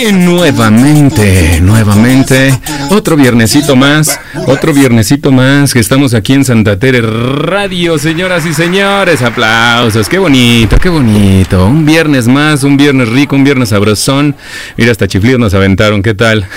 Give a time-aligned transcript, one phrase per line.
[0.00, 2.58] Nuevamente, nuevamente,
[2.88, 8.54] otro viernesito más, otro viernesito más que estamos aquí en Santa Tere Radio, señoras y
[8.54, 14.34] señores, aplausos, qué bonito, qué bonito, un viernes más, un viernes rico, un viernes sabrosón,
[14.78, 16.46] mira hasta chiflidos nos aventaron, ¿qué tal?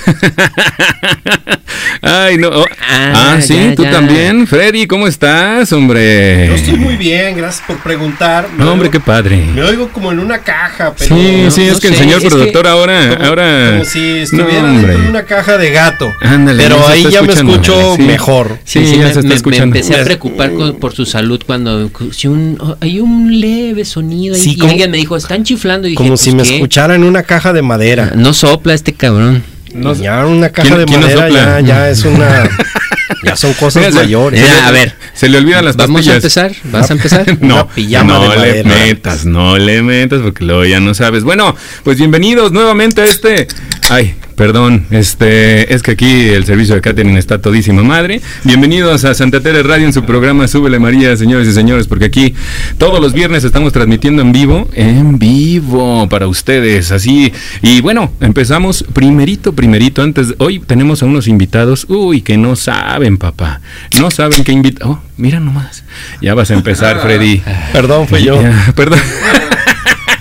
[2.01, 6.47] Ay, no, oh, ah, ah, sí, tú también, Freddy, ¿cómo estás, hombre?
[6.47, 8.47] Yo estoy muy bien, gracias por preguntar.
[8.57, 9.43] No, hombre, qué padre.
[9.53, 13.24] Me oigo como en una caja, pero Sí, sí, es que el señor productor ahora,
[13.25, 13.71] ahora.
[13.71, 16.11] Como si estuviera de una caja de gato.
[16.21, 18.59] Ándale, pero ahí ya me escucho mejor.
[18.63, 19.73] Sí, sí, ya me, se está escuchando.
[19.73, 24.35] Me empecé a preocupar por su salud cuando si un, oh, hay un leve sonido
[24.37, 25.87] y, alguien me dijo, están chiflando.
[25.87, 28.11] Y dije, como si pues, me escuchara en una caja de madera.
[28.15, 29.43] No sopla este cabrón.
[29.73, 32.49] No, ya una caja de madera ya, ya es una
[33.23, 34.41] ya son cosas mayores.
[34.63, 37.37] a ver, se le olvidan las Vamos a empezar, ¿vas a empezar?
[37.41, 37.69] no,
[38.03, 41.23] no le metas, no le metas porque luego ya no sabes.
[41.23, 43.47] Bueno, pues bienvenidos nuevamente a este
[43.89, 48.21] Ay, perdón, este, es que aquí el servicio de catering está todísima madre.
[48.43, 52.35] Bienvenidos a Santa Tere Radio en su programa Súbele María, señores y señores, porque aquí
[52.77, 57.31] todos los viernes estamos transmitiendo en vivo, en vivo para ustedes, así.
[57.61, 63.17] Y bueno, empezamos primerito, primerito, antes, hoy tenemos a unos invitados, uy, que no saben,
[63.17, 63.61] papá,
[63.99, 64.87] no saben qué invitar.
[64.87, 65.83] Oh, mira nomás,
[66.21, 67.41] ya vas a empezar, Freddy.
[67.71, 68.39] Perdón, fue yo.
[68.75, 68.99] perdón.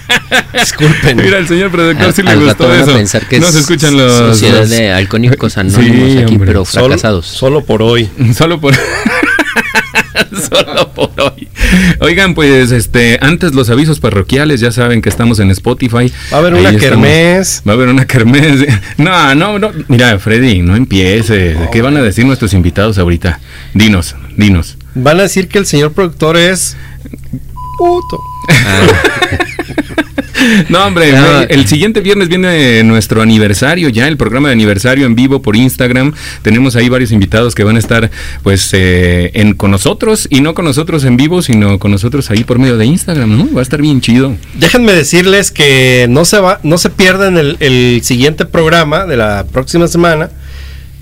[0.52, 1.16] Disculpen.
[1.16, 2.92] Mira, el señor productor sí le gustó eso.
[2.92, 4.12] Pensar que no se escuchan los.
[4.12, 7.26] Sociedad de alcohólicos anónimos aquí, pero fracasados.
[7.26, 8.08] Solo, por hoy.
[8.36, 8.74] Solo por.
[10.34, 11.48] Solo por hoy.
[12.00, 16.12] Oigan, pues este, antes los avisos parroquiales, ya saben que estamos en Spotify.
[16.32, 17.62] Va a haber una kermés.
[17.66, 18.66] Va a haber una kermés.
[18.96, 19.70] No, no, no.
[19.88, 21.56] Mira, Freddy, no empieces.
[21.72, 23.40] ¿Qué van a decir nuestros invitados ahorita?
[23.74, 24.76] Dinos, dinos.
[24.94, 26.76] Van a decir que el señor productor es
[27.78, 28.20] puto.
[28.48, 29.38] Ah.
[30.68, 31.12] No, hombre,
[31.48, 36.12] el siguiente viernes viene nuestro aniversario ya, el programa de aniversario en vivo por Instagram.
[36.42, 38.10] Tenemos ahí varios invitados que van a estar
[38.42, 42.44] pues eh, en, con nosotros y no con nosotros en vivo, sino con nosotros ahí
[42.44, 43.52] por medio de Instagram, ¿no?
[43.52, 44.36] Va a estar bien chido.
[44.54, 49.46] Déjenme decirles que no se va, no se pierdan el, el siguiente programa de la
[49.50, 50.30] próxima semana,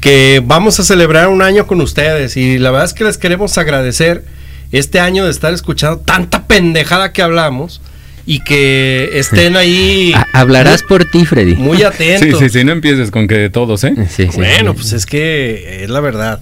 [0.00, 3.56] que vamos a celebrar un año con ustedes y la verdad es que les queremos
[3.58, 4.24] agradecer
[4.72, 7.80] este año de estar escuchando tanta pendejada que hablamos
[8.26, 10.12] y que estén ahí.
[10.32, 11.54] Hablarás por ti, Freddy.
[11.54, 12.38] Muy atentos.
[12.38, 13.94] Sí, sí, sí, no empieces con que de todos, ¿eh?
[14.08, 16.40] Sí, bueno, pues es que es la verdad.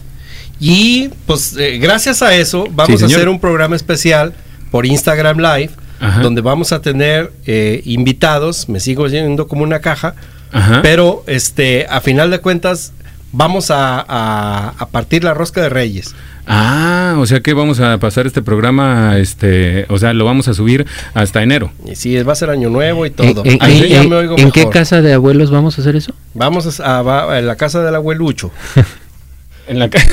[0.59, 4.35] Y pues eh, gracias a eso vamos a hacer un programa especial
[4.71, 5.71] por Instagram Live,
[6.23, 10.15] donde vamos a tener eh, invitados, me sigo yendo como una caja,
[10.83, 12.93] pero este a final de cuentas
[13.33, 14.05] vamos a,
[14.79, 16.15] a partir la rosca de Reyes.
[16.47, 20.55] Ah, o sea que vamos a pasar este programa, este, o sea, lo vamos a
[20.55, 21.73] subir hasta enero.
[21.87, 23.43] Y sí, va a ser año nuevo y todo.
[23.45, 26.15] ¿En, qué casa de abuelos vamos a hacer eso?
[26.35, 28.51] Vamos a, la casa del abuelucho.
[29.69, 30.09] en la casa.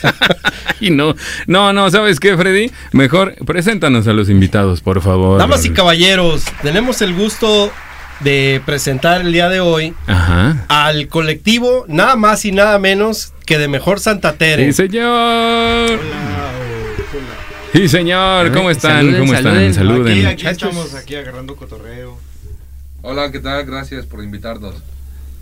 [0.80, 1.14] y no,
[1.46, 2.70] no, no, ¿sabes qué, Freddy?
[2.92, 5.38] Mejor preséntanos a los invitados, por favor.
[5.38, 7.70] Damas y caballeros, tenemos el gusto
[8.22, 9.94] de presentar el día de hoy
[10.68, 14.66] al colectivo nada más y nada menos que de Mejor Santa Tere.
[14.66, 16.00] Sí, señor.
[17.72, 19.16] Sí, señor, ¿cómo están?
[19.18, 19.74] ¿Cómo están?
[19.74, 20.26] Saluden.
[20.26, 22.18] Aquí, estamos aquí agarrando cotorreo.
[23.00, 23.64] Hola, ¿qué tal?
[23.64, 24.76] Gracias por invitarnos.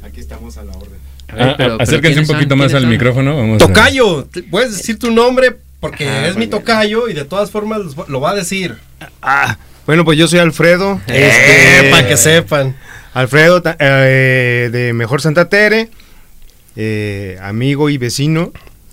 [0.03, 0.99] Aquí estamos a la orden.
[1.29, 3.59] Ah, acérquense un poquito más al micrófono.
[3.59, 8.21] tocayo, puedes decir tu nombre porque ah, es mi tocayo y de todas formas lo
[8.21, 8.77] va a decir.
[9.23, 9.57] Ah,
[9.91, 11.01] bueno, pues yo soy Alfredo.
[11.09, 12.77] Eh, este, para que sepan.
[13.12, 15.91] Alfredo eh, de Mejor Santa Tere,
[16.77, 18.53] eh, amigo y vecino.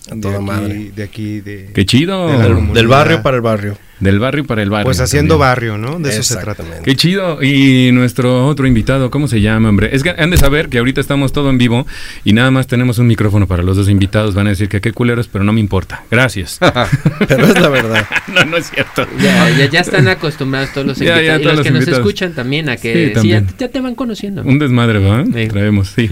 [0.09, 1.69] de aquí, De aquí, de.
[1.75, 2.28] Qué chido.
[2.74, 3.78] del barrio para el barrio.
[4.00, 4.85] Del barrio para el barrio.
[4.85, 6.00] Pues haciendo barrio, ¿no?
[6.00, 6.63] De eso se trata.
[6.84, 7.41] Qué chido.
[7.41, 9.90] Y nuestro otro invitado, ¿cómo se llama, hombre?
[9.94, 11.88] Es que han de saber que ahorita estamos todo en vivo
[12.24, 14.35] y nada más tenemos un micrófono para los dos invitados.
[14.35, 16.03] Van a decir que qué culeros, pero no me importa.
[16.12, 16.59] Gracias.
[17.28, 18.06] pero es la verdad.
[18.28, 19.08] no, no es cierto.
[19.19, 21.41] Ya, ya, están acostumbrados todos los invitados.
[21.41, 24.44] y los, que nos escuchan también a que sí, ya, te van conociendo.
[24.44, 25.23] Un desmadre, ¿va?
[25.49, 26.09] Traemos, sí.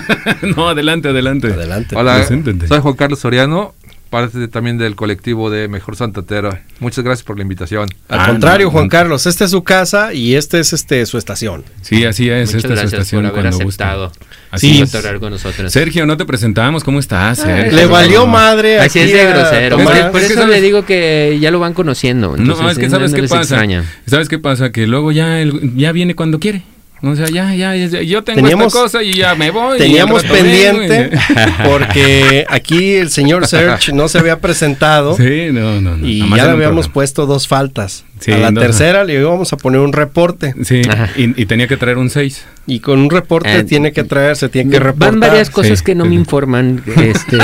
[0.56, 1.48] no, adelante, adelante.
[1.48, 1.96] Adelante.
[1.96, 3.74] Hola, soy Juan Carlos Soriano
[4.10, 6.62] parte también del colectivo de Mejor Santa Tera.
[6.80, 7.88] Muchas gracias por la invitación.
[8.08, 11.64] Al contrario, Juan Carlos, esta es su casa y esta es este su estación.
[11.82, 14.12] Sí, así es, esta es su estación por haber aceptado.
[14.50, 14.96] Así es.
[15.20, 15.72] con nosotros.
[15.72, 17.44] Sergio, no te presentamos, ¿cómo estás?
[17.46, 18.78] le valió madre.
[18.80, 19.78] Así es de grosero.
[20.12, 22.36] por eso le digo que ya lo van conociendo.
[22.36, 23.64] no, es que sabes qué pasa.
[24.06, 24.70] ¿Sabes qué pasa?
[24.72, 25.42] Que luego ya,
[25.74, 26.62] ya viene cuando quiere.
[27.02, 29.78] O sea, ya, ya, yo tengo esta cosa y ya me voy.
[29.78, 31.10] Teníamos pendiente
[31.64, 35.16] porque aquí el señor Search no se había presentado.
[35.16, 38.04] Sí, no, no, Y ya le habíamos puesto dos faltas.
[38.28, 40.54] A la tercera le íbamos a poner un reporte.
[40.64, 40.82] Sí,
[41.16, 42.46] y, tenía que traer un 6.
[42.66, 45.12] Y con un reporte eh, tiene que traer, se tiene que reportar.
[45.12, 46.82] Van varias cosas que no me informan.
[46.96, 47.38] Este,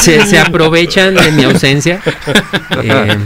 [0.26, 2.00] se, aprovechan de mi ausencia.
[2.84, 3.16] Eh,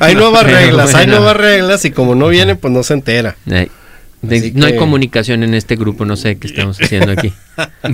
[0.00, 3.36] hay nuevas reglas, hay nuevas reglas y como no viene, pues no se entera.
[3.44, 7.32] no hay comunicación en este grupo, no sé qué estamos haciendo aquí.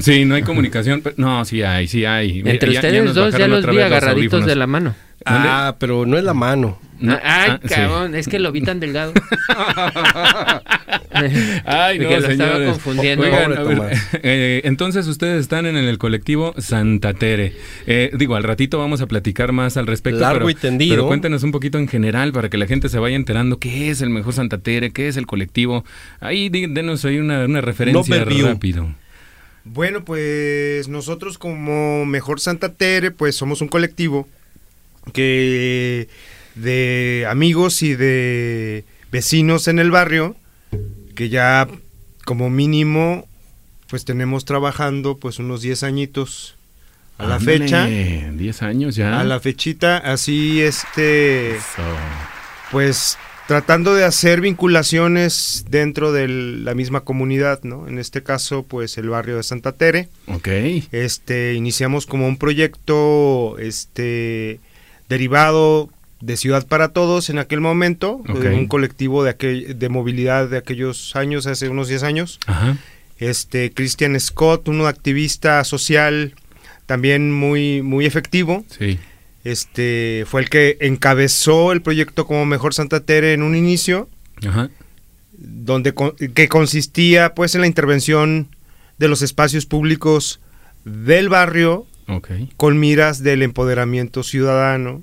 [0.00, 1.02] Sí, no hay comunicación.
[1.16, 2.42] no, sí hay, sí hay.
[2.44, 4.94] Entre ustedes dos ya los vi agarraditos de la mano.
[5.24, 6.78] Ah, pero no es la mano.
[7.02, 9.12] ay, ah, cabrón, es que lo vi tan delgado.
[11.64, 13.24] ay, no, lo estaba confundiendo.
[14.22, 17.54] Eh, entonces ustedes están en el colectivo Santa Tere.
[17.86, 20.20] Eh, digo, al ratito vamos a platicar más al respecto.
[20.20, 20.94] Largo y tendido.
[20.94, 24.00] Pero cuéntenos un poquito en general para que la gente se vaya enterando qué es
[24.00, 25.84] el mejor Santa Tere, qué es el colectivo.
[26.20, 28.94] Ahí denos ahí una, una referencia rápido.
[29.64, 34.26] Bueno, pues nosotros como Mejor Santa Tere, pues somos un colectivo
[35.12, 36.08] que
[36.54, 40.36] de amigos y de vecinos en el barrio
[41.14, 41.68] que ya
[42.24, 43.26] como mínimo
[43.88, 46.56] pues tenemos trabajando pues unos 10 añitos
[47.18, 47.86] a la fecha.
[47.86, 49.20] 10 años ya.
[49.20, 51.56] A la fechita, así este
[52.70, 53.18] pues
[53.50, 57.88] tratando de hacer vinculaciones dentro de la misma comunidad, ¿no?
[57.88, 60.08] En este caso, pues el barrio de Santa Tere.
[60.28, 60.46] Ok.
[60.92, 64.60] Este, iniciamos como un proyecto, este,
[65.10, 65.90] derivado
[66.20, 71.16] de Ciudad para Todos en aquel momento, un colectivo de, aquel, de movilidad de aquellos
[71.16, 72.40] años, hace unos 10 años.
[73.18, 76.34] Este, Christian Scott, un activista social
[76.86, 78.64] también muy, muy efectivo.
[78.78, 78.98] Sí.
[79.42, 84.08] Este, fue el que encabezó el proyecto como Mejor Santa Tere en un inicio,
[85.32, 85.92] donde
[86.34, 88.48] que consistía pues en la intervención
[88.98, 90.40] de los espacios públicos
[90.84, 91.86] del barrio
[92.56, 95.02] con miras del empoderamiento ciudadano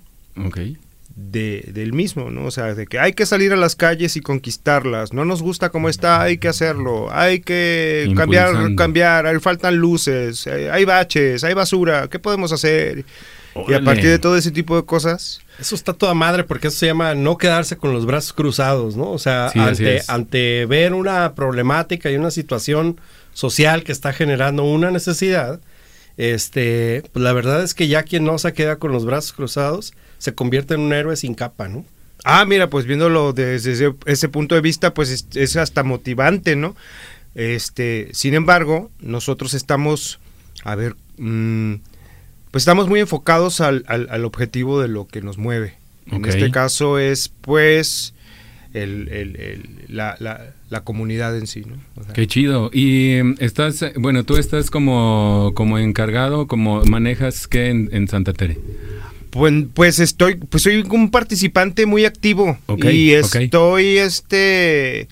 [1.18, 2.46] de, del mismo, ¿no?
[2.46, 5.70] O sea, de que hay que salir a las calles y conquistarlas, no nos gusta
[5.70, 11.44] cómo está, hay que hacerlo, hay que cambiar, cambiar, hay, faltan luces, eh, hay baches,
[11.44, 13.04] hay basura, ¿qué podemos hacer?
[13.68, 15.42] Y a partir de todo ese tipo de cosas...
[15.60, 19.10] Eso está toda madre porque eso se llama no quedarse con los brazos cruzados, ¿no?
[19.10, 23.02] O sea, ante, ante ver una problemática y una situación
[23.34, 25.60] social que está generando una necesidad,
[26.18, 29.94] este, pues la verdad es que ya quien no se queda con los brazos cruzados
[30.18, 31.86] se convierte en un héroe sin capa, ¿no?
[32.24, 36.76] Ah, mira, pues viéndolo desde ese, punto de vista, pues es, hasta motivante, ¿no?
[37.36, 40.20] Este, sin embargo, nosotros estamos,
[40.64, 41.76] a ver, mm,
[42.52, 45.76] pues estamos muy enfocados al, al, objetivo de lo que nos mueve.
[46.08, 48.14] En este caso es, pues,
[48.74, 50.16] el, el, la,
[50.70, 51.64] la, comunidad en sí.
[51.66, 51.78] ¿no?
[52.14, 52.70] Qué chido.
[52.74, 58.58] Y em, estás, bueno, tú estás como, como encargado, como manejas qué en, Santa Tere.
[59.30, 65.08] Pues, pues estoy, pues soy un participante muy activo y estoy, este,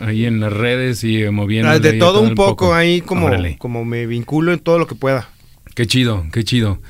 [0.00, 1.70] ahí en las redes y moviendo.
[1.70, 5.28] Ah, de todo un poco, ahí como, como me vinculo en todo lo que pueda.
[5.74, 6.80] Qué chido, qué chido.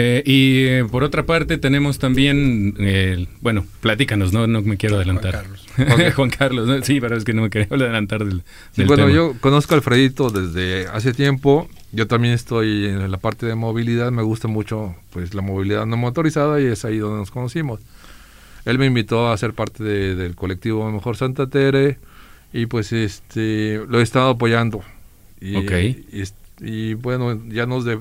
[0.00, 4.94] Eh, y eh, por otra parte tenemos también, eh, bueno, platícanos, no, no me quiero
[4.94, 5.44] adelantar.
[5.74, 6.14] Juan Carlos.
[6.14, 8.44] Juan Carlos, sí, pero es que no me quería adelantar del,
[8.86, 11.68] Bueno, yo conozco a Alfredito desde hace tiempo.
[11.90, 14.12] Yo también estoy en la parte de movilidad.
[14.12, 17.80] Me gusta mucho pues la movilidad no motorizada y es ahí donde nos conocimos.
[18.66, 21.98] Él me invitó a ser parte del colectivo Mejor Santa Tere
[22.52, 24.80] y pues este lo he estado apoyando.
[25.40, 25.56] Y,
[26.60, 27.84] y, bueno, ya nos...
[27.84, 27.96] De,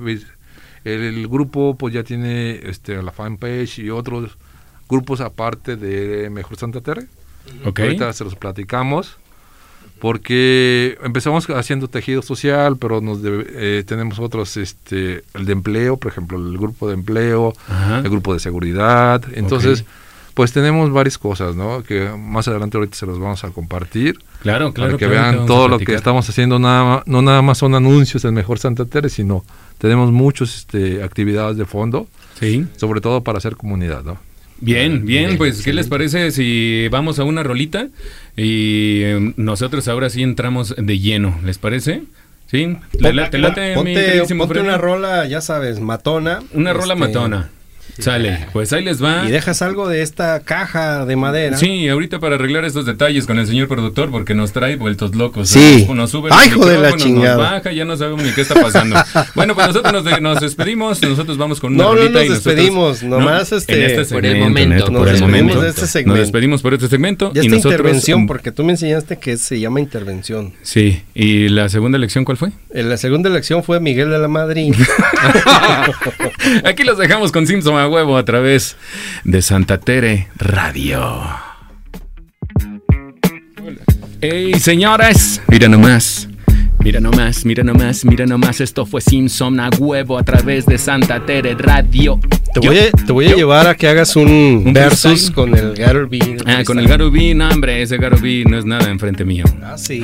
[0.94, 4.38] el, grupo pues ya tiene este, la fanpage y otros
[4.89, 7.08] grupos aparte de Mejor Santa Terre.
[7.63, 9.17] Ahorita se los platicamos
[10.00, 16.12] porque empezamos haciendo tejido social, pero nos eh, tenemos otros, este, el de empleo, por
[16.12, 17.53] ejemplo, el grupo de empleo,
[18.03, 19.24] el grupo de seguridad.
[19.34, 19.86] Entonces,
[20.34, 21.82] pues tenemos varias cosas, ¿no?
[21.84, 24.20] Que más adelante ahorita se los vamos a compartir.
[24.41, 24.91] Claro, claro.
[24.91, 28.34] Para que vean todo lo que estamos haciendo, nada, no nada más son anuncios del
[28.34, 29.44] Mejor Santa Terre, sino
[29.77, 32.08] tenemos muchas este, actividades de fondo,
[32.39, 32.65] sí.
[32.77, 34.17] sobre todo para hacer comunidad, ¿no?
[34.60, 37.89] Bien, bien, pues ¿qué les parece si vamos a una rolita
[38.36, 42.03] y em, nosotros ahora sí entramos de lleno, ¿les parece?
[42.48, 46.39] Sí, te late, ponte, una rola, ya sabes, matona.
[46.53, 47.50] Una rola este, matona.
[47.99, 49.25] Sale, pues ahí les va.
[49.27, 51.57] Y dejas algo de esta caja de madera.
[51.57, 55.49] Sí, ahorita para arreglar estos detalles con el señor productor, porque nos trae vueltos locos.
[55.49, 55.87] Sí.
[55.93, 57.35] Nos sube Ay, hijo de la chingada.
[57.35, 58.95] Nos baja, ya no sabemos ni qué está pasando.
[59.35, 64.01] bueno, pues nosotros nos, despedimos, nosotros vamos con una No, no nos despedimos, nomás este,
[64.01, 64.91] este por el momento.
[64.91, 65.61] por el momento.
[65.61, 66.17] De este segmento.
[66.17, 67.31] Nos despedimos por este segmento.
[67.33, 70.53] y nosotros, intervención, porque tú me enseñaste que se llama intervención.
[70.61, 72.51] Sí, ¿y la segunda elección cuál fue?
[72.69, 74.75] La segunda elección fue Miguel de la Madrid.
[76.63, 78.75] Aquí los dejamos con Simpson a huevo a través
[79.24, 81.22] de Santa Tere Radio.
[84.20, 86.26] Hey, señores, mira nomás.
[86.88, 91.25] Mira nomás, mira nomás, mira nomás, esto fue Simpson a huevo a través de Santa
[91.25, 92.17] Tere Radio.
[92.53, 96.08] Te voy, a, te voy a llevar a que hagas un, versus con el Garo
[96.46, 99.44] Ah, con el Garo no, hombre, ese Garo no es nada enfrente mío.
[99.62, 100.01] Ah, sí,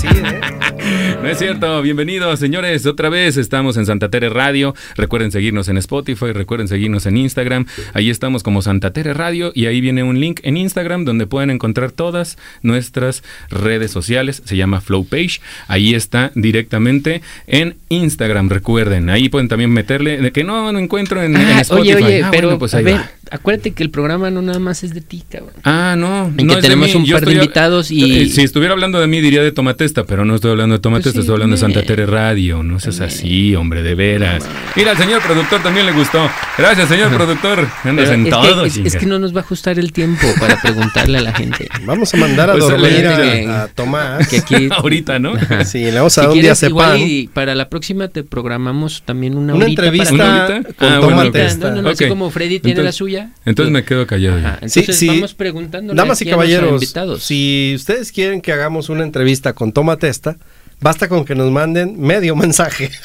[0.00, 0.40] sí, ¿eh?
[1.22, 4.74] No es cierto, bienvenidos señores, otra vez estamos en Santa Tere Radio.
[4.96, 7.66] Recuerden seguirnos en Spotify, recuerden seguirnos en Instagram.
[7.94, 11.50] Ahí estamos como Santa Tere Radio y ahí viene un link en Instagram donde pueden
[11.50, 14.42] encontrar todas nuestras redes sociales.
[14.44, 15.40] Se llama Flow Page.
[15.66, 19.10] Ahí está directamente en Instagram, recuerden.
[19.10, 21.94] Ahí pueden también meterle, de que no, no encuentro en, ah, Spotify.
[21.94, 24.94] Oye, oye, ah, pero pues a ver, acuérdate que el programa no nada más es
[24.94, 25.54] de ti, cabrón.
[25.64, 26.32] Ah, no.
[26.36, 28.22] Y que tenemos un par de invitados y...
[28.22, 31.12] Eh, si estuviera hablando de mí diría de Tomatesta, pero no estoy hablando de Tomatesta,
[31.12, 32.62] pues estoy hablando de Santa Tere Radio.
[32.62, 34.44] No seas así, hombre, de veras.
[34.74, 36.28] Mira, al señor productor también le gustó.
[36.58, 37.66] Gracias, señor productor.
[37.84, 38.62] Andas en es todo.
[38.62, 41.68] Que, es, que no nos va a ajustar el tiempo para preguntarle a la gente.
[41.84, 44.28] Vamos a mandar a pues dormir a, Tomás.
[44.28, 44.68] Que aquí...
[44.76, 45.32] Ahorita, ¿no?
[45.64, 46.98] Sí, le vamos a dar un día sepan.
[47.00, 50.62] Y para la próxima te programamos también una, una entrevista para...
[50.62, 51.70] con ah, Tomatesta.
[51.70, 53.15] No, no, así como Freddy tiene la suya.
[53.44, 54.38] Entonces me quedo callado.
[54.38, 55.94] entonces sí, vamos preguntando.
[55.94, 60.36] Damas y caballeros, si ustedes quieren que hagamos una entrevista con Toma Testa,
[60.80, 62.90] basta con que nos manden medio mensaje.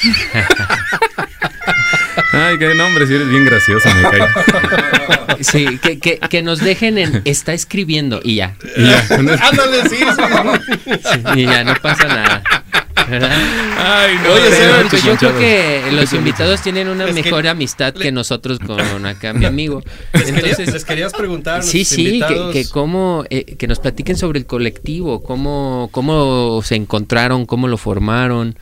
[2.34, 4.22] Ay, qué nombre, si eres bien gracioso, me cae.
[5.42, 8.56] Sí, que, que, que, nos dejen en está escribiendo y ya.
[8.78, 9.06] Y ya.
[9.10, 9.98] Ándale, sí,
[11.36, 12.44] Y ya, no pasa nada.
[12.96, 19.06] Ay, no, Oye, yo creo que los invitados tienen una mejor amistad que nosotros con
[19.06, 19.84] acá mi amigo.
[20.14, 21.64] Entonces, les querías preguntar.
[21.64, 26.76] Sí, sí, que, que, cómo, eh, que nos platiquen sobre el colectivo, cómo, cómo se
[26.76, 28.56] encontraron, cómo lo formaron,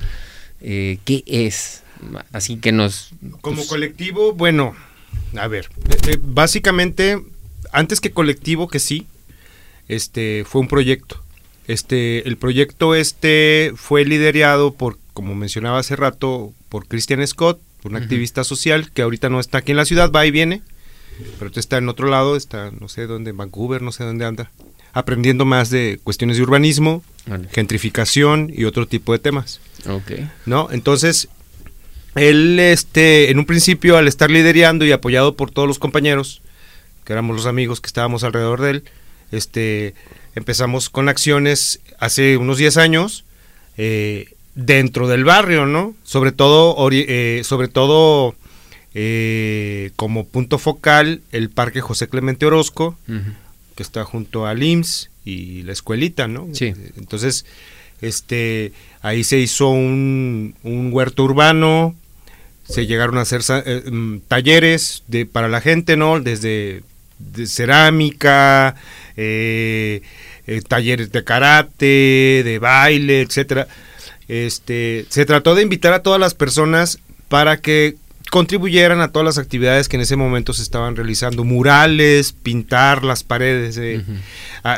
[0.61, 1.83] eh, qué es.
[2.31, 3.11] Así que nos.
[3.41, 4.75] Como pues, colectivo, bueno,
[5.37, 5.69] a ver,
[6.07, 7.21] eh, básicamente,
[7.71, 9.05] antes que colectivo, que sí,
[9.87, 11.21] este, fue un proyecto
[11.69, 17.95] este, el proyecto este fue liderado por, como mencionaba hace rato, por Christian Scott, un
[17.95, 20.63] activista social que ahorita no está aquí en la ciudad, va y viene,
[21.37, 24.49] pero está en otro lado, está no sé dónde, en Vancouver, no sé dónde anda,
[24.93, 27.03] aprendiendo más de cuestiones de urbanismo,
[27.51, 29.61] gentrificación y otro tipo de temas.
[29.87, 30.27] Okay.
[30.47, 30.69] ¿No?
[30.71, 31.29] Entonces,
[32.15, 36.41] él, este, en un principio, al estar liderando y apoyado por todos los compañeros,
[37.05, 38.83] que éramos los amigos que estábamos alrededor de él,
[39.31, 39.93] este,
[40.35, 43.23] empezamos con acciones hace unos 10 años
[43.77, 45.95] eh, dentro del barrio, ¿no?
[46.03, 48.35] Sobre todo, eh, sobre todo
[48.93, 52.97] eh, como punto focal el Parque José Clemente Orozco,
[53.75, 56.47] que está junto al IMSS y la escuelita, ¿no?
[56.53, 56.73] Sí.
[56.97, 57.45] Entonces,
[58.01, 60.55] este, ahí se hizo un,
[60.91, 61.95] huerto urbano,
[62.67, 63.41] se llegaron a hacer
[63.91, 66.19] mm, talleres de, para la gente, ¿no?
[66.19, 66.83] Desde
[67.19, 68.75] de cerámica,
[69.21, 70.01] eh,
[70.47, 73.67] eh, talleres de karate, de baile, etcétera.
[74.29, 77.97] Este, se trató de invitar a todas las personas para que
[78.31, 83.23] contribuyeran a todas las actividades que en ese momento se estaban realizando, murales, pintar las
[83.23, 84.01] paredes, eh,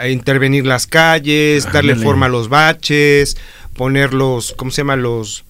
[0.10, 3.38] intervenir las calles, darle forma a los baches,
[3.76, 4.96] poner los, ¿cómo se llama?
[4.96, 5.44] Los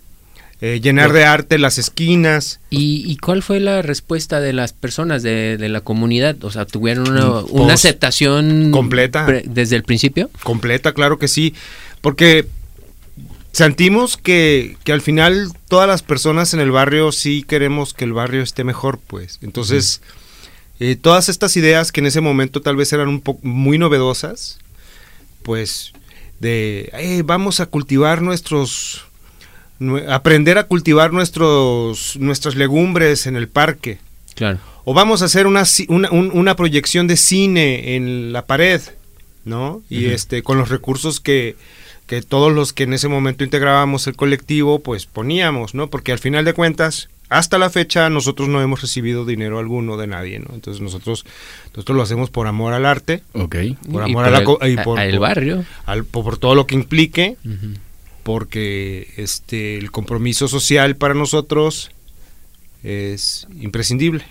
[0.64, 2.60] eh, llenar de arte las esquinas.
[2.70, 6.44] ¿Y, cuál fue la respuesta de las personas de, la comunidad?
[6.44, 10.30] O sea, ¿tuvieron una, aceptación completa desde el principio?
[10.44, 11.56] Completa, claro que sí,
[12.02, 12.46] porque
[13.52, 18.44] sentimos que, al final todas las personas en el barrio sí queremos que el barrio
[18.44, 19.40] esté mejor, pues.
[19.42, 20.02] Entonces,
[20.80, 24.60] eh, todas estas ideas que en ese momento tal vez eran un poco muy novedosas,
[25.42, 25.94] pues
[26.40, 29.06] de eh, vamos a cultivar nuestros
[30.10, 34.00] aprender a cultivar nuestros, nuestras legumbres en el parque.
[34.36, 34.60] Claro.
[34.84, 38.82] O vamos a hacer una, una, proyección de cine en la pared,
[39.46, 39.84] ¿no?
[39.90, 41.56] Y este, con los recursos que,
[42.08, 45.90] que todos los que en ese momento integrábamos el colectivo, pues poníamos, ¿no?
[45.90, 50.08] Porque al final de cuentas, hasta la fecha nosotros no hemos recibido dinero alguno de
[50.08, 50.54] nadie, ¿no?
[50.54, 51.26] Entonces nosotros
[51.74, 53.56] nosotros lo hacemos por amor al arte, ok,
[53.92, 57.38] por amor a la y por, el barrio, al, por, todo lo que implique
[58.24, 61.92] porque este el compromiso social para nosotros
[62.84, 64.24] es imprescindible.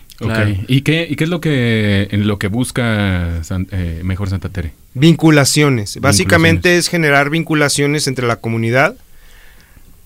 [0.69, 4.73] ¿Y qué, ¿Y qué es lo que en lo que busca eh, Mejor Santa Tere?
[4.93, 5.99] Vinculaciones.
[6.01, 8.97] Básicamente es generar vinculaciones entre la comunidad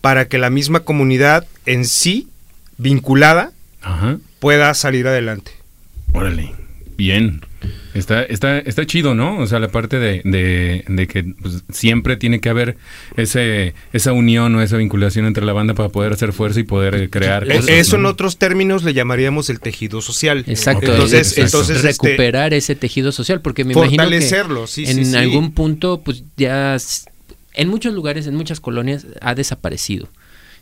[0.01, 2.29] para que la misma comunidad en sí,
[2.77, 3.53] vinculada,
[4.39, 5.53] pueda salir adelante.
[6.13, 6.53] Órale,
[6.97, 7.41] bien.
[7.95, 9.39] Está, está, está chido, ¿no?
[9.39, 12.77] O sea, la parte de, de, que pues, siempre tiene que haber
[13.17, 17.11] ese, esa unión o esa vinculación entre la banda para poder hacer fuerza y poder
[17.11, 17.69] crear cosas.
[17.69, 20.45] Eso en otros términos le llamaríamos el tejido social.
[20.47, 20.93] Exacto.
[20.93, 24.21] Entonces, entonces este, recuperar ese tejido social, porque me imagino que
[24.67, 26.77] sí, en algún punto, pues ya
[27.55, 30.09] en muchos lugares, en muchas colonias, ha desaparecido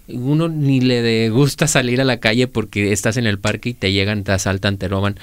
[0.08, 3.92] uno ni le gusta salir a la calle porque estás en el parque y te
[3.92, 5.18] llegan, te asaltan, te roban.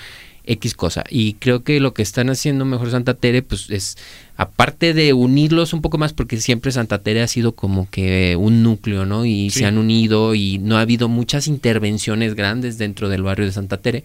[0.45, 1.03] X cosa.
[1.09, 3.97] Y creo que lo que están haciendo mejor Santa Tere, pues es,
[4.37, 8.63] aparte de unirlos un poco más, porque siempre Santa Tere ha sido como que un
[8.63, 9.25] núcleo, ¿no?
[9.25, 13.51] Y se han unido y no ha habido muchas intervenciones grandes dentro del barrio de
[13.51, 14.03] Santa Tere.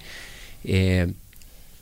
[0.64, 1.12] Eh,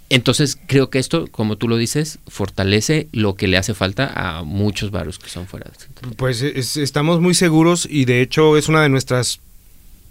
[0.09, 4.43] entonces creo que esto, como tú lo dices, fortalece lo que le hace falta a
[4.43, 6.15] muchos barrios que son fuera de Santa Tere.
[6.17, 9.41] Pues estamos muy seguros y de hecho es una de nuestras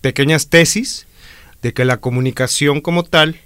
[0.02, 1.06] pequeñas tesis
[1.62, 3.38] de que la comunicación como tal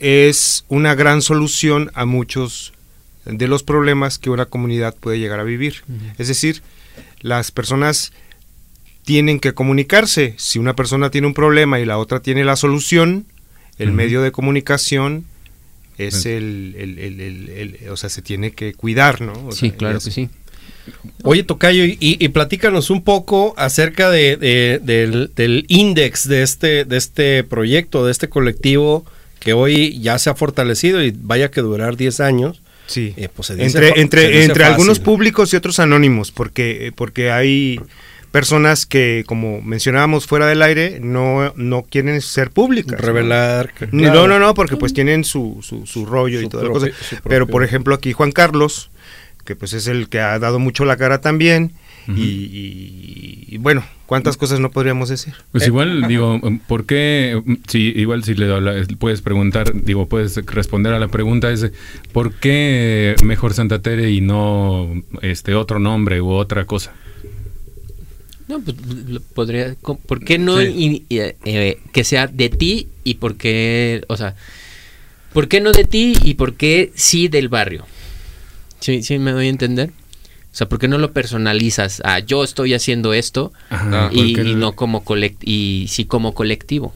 [0.00, 2.72] es una gran solución a muchos
[3.24, 5.82] de los problemas que una comunidad puede llegar a vivir.
[6.18, 6.62] Es decir,
[7.20, 8.12] las personas
[9.04, 10.34] tienen que comunicarse.
[10.38, 13.26] Si una persona tiene un problema y la otra tiene la solución,
[13.78, 15.24] el medio de comunicación
[15.98, 19.52] es el, el, o sea, se tiene que cuidar, ¿no?
[19.52, 20.28] sí, claro que sí.
[21.22, 24.36] Oye, Tocayo, y, y, platícanos un poco acerca de,
[24.82, 29.04] del, del índice de este, de este proyecto, de este colectivo
[29.42, 32.62] que hoy ya se ha fortalecido y vaya que durar 10 años.
[32.86, 33.12] Sí.
[33.16, 37.80] Eh, pues entre entre, entre algunos públicos y otros anónimos, porque, eh, porque hay
[38.30, 43.00] personas que, como mencionábamos fuera del aire, no, no quieren ser públicas.
[43.00, 43.72] Revelar.
[43.90, 44.28] ¿no?
[44.28, 46.86] no, no, porque pues tienen su, su, rollo y toda la cosa.
[47.28, 48.90] Pero por ejemplo aquí Juan Carlos,
[49.44, 51.72] que pues es el que ha dado mucho la cara también,
[52.08, 55.34] y, bueno, ¿cuántas cosas no podríamos decir?
[55.52, 57.40] Pues igual, digo, ¿por qué?
[57.68, 61.70] Si, igual si le puedes preguntar, digo, puedes responder a la pregunta es,
[62.12, 64.90] ¿por qué mejor Santa Tere y no
[65.22, 66.92] este otro nombre u otra cosa?
[68.48, 68.76] No, pues
[69.34, 74.34] podría, ¿por qué no eh, que sea de ti y por qué, o sea,
[75.32, 77.86] ¿por qué no de ti y por qué sí del barrio?
[78.80, 79.92] Sí, sí, me doy a entender.
[80.52, 82.02] O sea, ¿por qué no lo personalizas?
[82.04, 83.52] Ah, yo estoy haciendo esto
[84.10, 86.94] y, no como colect y sí como colectivo.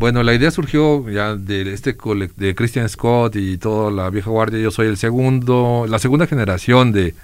[0.00, 1.96] Bueno, la idea surgió ya de este
[2.36, 4.58] de Christian Scott y toda la vieja guardia.
[4.58, 7.14] Yo soy el segundo, la segunda generación de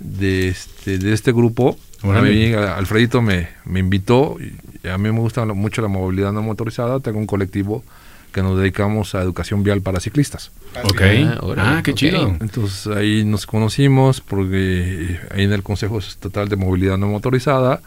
[0.00, 1.78] de este, de este grupo.
[2.02, 4.36] A mí, Alfredito me, me invitó.
[4.82, 7.00] Y a mí me gusta mucho la movilidad no motorizada.
[7.00, 7.84] Tengo un colectivo
[8.32, 10.50] que nos dedicamos a educación vial para ciclistas.
[10.84, 11.00] Ok.
[11.02, 12.36] Ah, ah qué chido.
[12.40, 17.80] Entonces ahí nos conocimos porque ahí en el Consejo Estatal de Movilidad No Motorizada.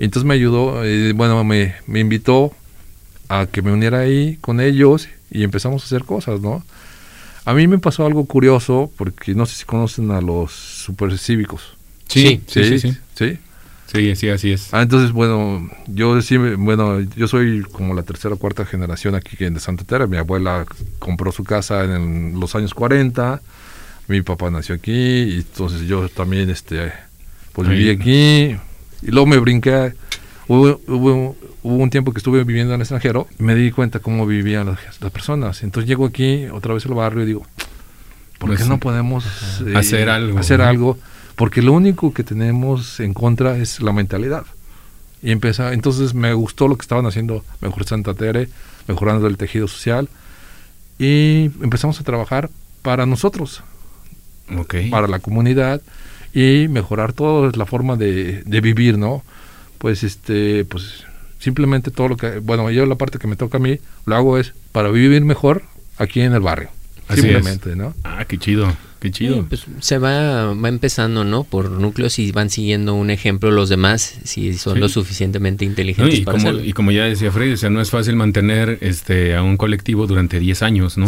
[0.00, 2.52] Y entonces me ayudó, eh, bueno, me, me invitó
[3.28, 6.64] a que me uniera ahí con ellos y empezamos a hacer cosas, ¿no?
[7.44, 11.76] A mí me pasó algo curioso porque no sé si conocen a los supercívicos.
[12.08, 12.92] Sí, sí, sí, sí.
[12.92, 12.98] ¿Sí?
[13.14, 13.38] Sí,
[13.92, 14.72] sí, así es.
[14.72, 19.36] Ah, entonces, bueno, yo sí, bueno, yo soy como la tercera o cuarta generación aquí
[19.36, 20.06] de Santa Teresa.
[20.06, 20.64] Mi abuela
[20.98, 23.42] compró su casa en los años 40,
[24.08, 26.90] mi papá nació aquí, y entonces yo también, este,
[27.52, 28.56] pues viví aquí,
[29.02, 29.92] y luego me brinqué.
[30.48, 34.26] Hubo, hubo, un tiempo que estuve viviendo en el extranjero y me di cuenta cómo
[34.26, 35.62] vivían las, personas.
[35.62, 37.46] Entonces llego aquí, otra vez al barrio, y digo,
[38.38, 39.24] ¿por qué pues no podemos
[39.66, 40.38] eh, hacer algo?
[40.38, 40.98] Hacer algo
[41.36, 44.44] porque lo único que tenemos en contra es la mentalidad.
[45.22, 48.48] Y empieza, entonces me gustó lo que estaban haciendo Mejor Santa Tere,
[48.88, 50.08] mejorando el tejido social.
[50.98, 52.50] Y empezamos a trabajar
[52.82, 53.62] para nosotros,
[54.90, 55.80] para la comunidad
[56.34, 59.22] y mejorar toda la forma de, de, vivir, ¿no?
[59.78, 61.04] Pues este, pues
[61.38, 64.38] simplemente todo lo que, bueno, yo la parte que me toca a mí, lo hago
[64.38, 65.62] es para vivir mejor
[65.98, 66.70] aquí en el barrio.
[67.14, 67.94] simplemente, ¿no?
[68.04, 68.72] Ah, qué chido.
[69.02, 69.44] Qué chido.
[69.48, 71.42] pues se va, va empezando, ¿no?
[71.42, 76.24] Por núcleos y van siguiendo un ejemplo los demás, si son lo suficientemente inteligentes y,
[76.24, 79.56] como, y como ya decía Freddy, o sea, no es fácil mantener este a un
[79.56, 81.06] colectivo durante 10 años, ¿no?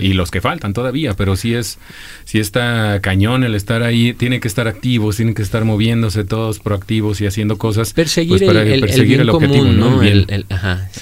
[0.00, 1.78] y los que faltan todavía, pero sí es,
[2.24, 6.58] sí está cañón el estar ahí, tiene que estar activos, tienen que estar moviéndose todos
[6.58, 7.92] proactivos y haciendo cosas.
[7.92, 10.00] Perseguir pues, para el, perseguir el, objetivo, ¿no?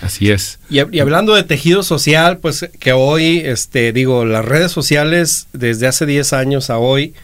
[0.02, 0.58] Así es.
[0.68, 5.86] Y, y hablando de tejido social, pues que hoy, este, digo, las redes sociales desde
[5.86, 7.14] hace 10 años a hoy,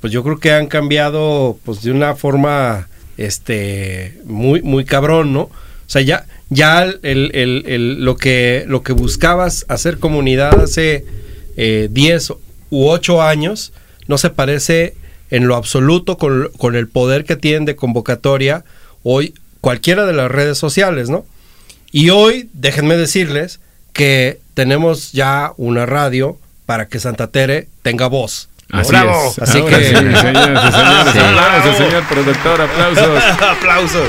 [0.00, 5.42] pues yo creo que han cambiado pues de una forma este muy muy cabrón, ¿no?
[5.42, 5.50] O
[5.86, 11.04] sea, ya ya el, lo que lo que buscabas hacer comunidad hace
[11.56, 12.34] 10 eh,
[12.70, 13.72] u 8 años
[14.06, 14.94] no se parece
[15.30, 18.64] en lo absoluto con, con el poder que tienen de convocatoria
[19.02, 21.26] hoy cualquiera de las redes sociales, ¿no?
[21.90, 23.60] Y hoy, déjenme decirles
[23.92, 28.48] que tenemos ya una radio para que Santa Tere tenga voz.
[28.70, 29.34] Así ¡Bravo!
[29.40, 29.76] Así que.
[29.76, 33.24] Sí, señor, Aplausos, señor productor, aplausos.
[33.50, 34.08] aplausos.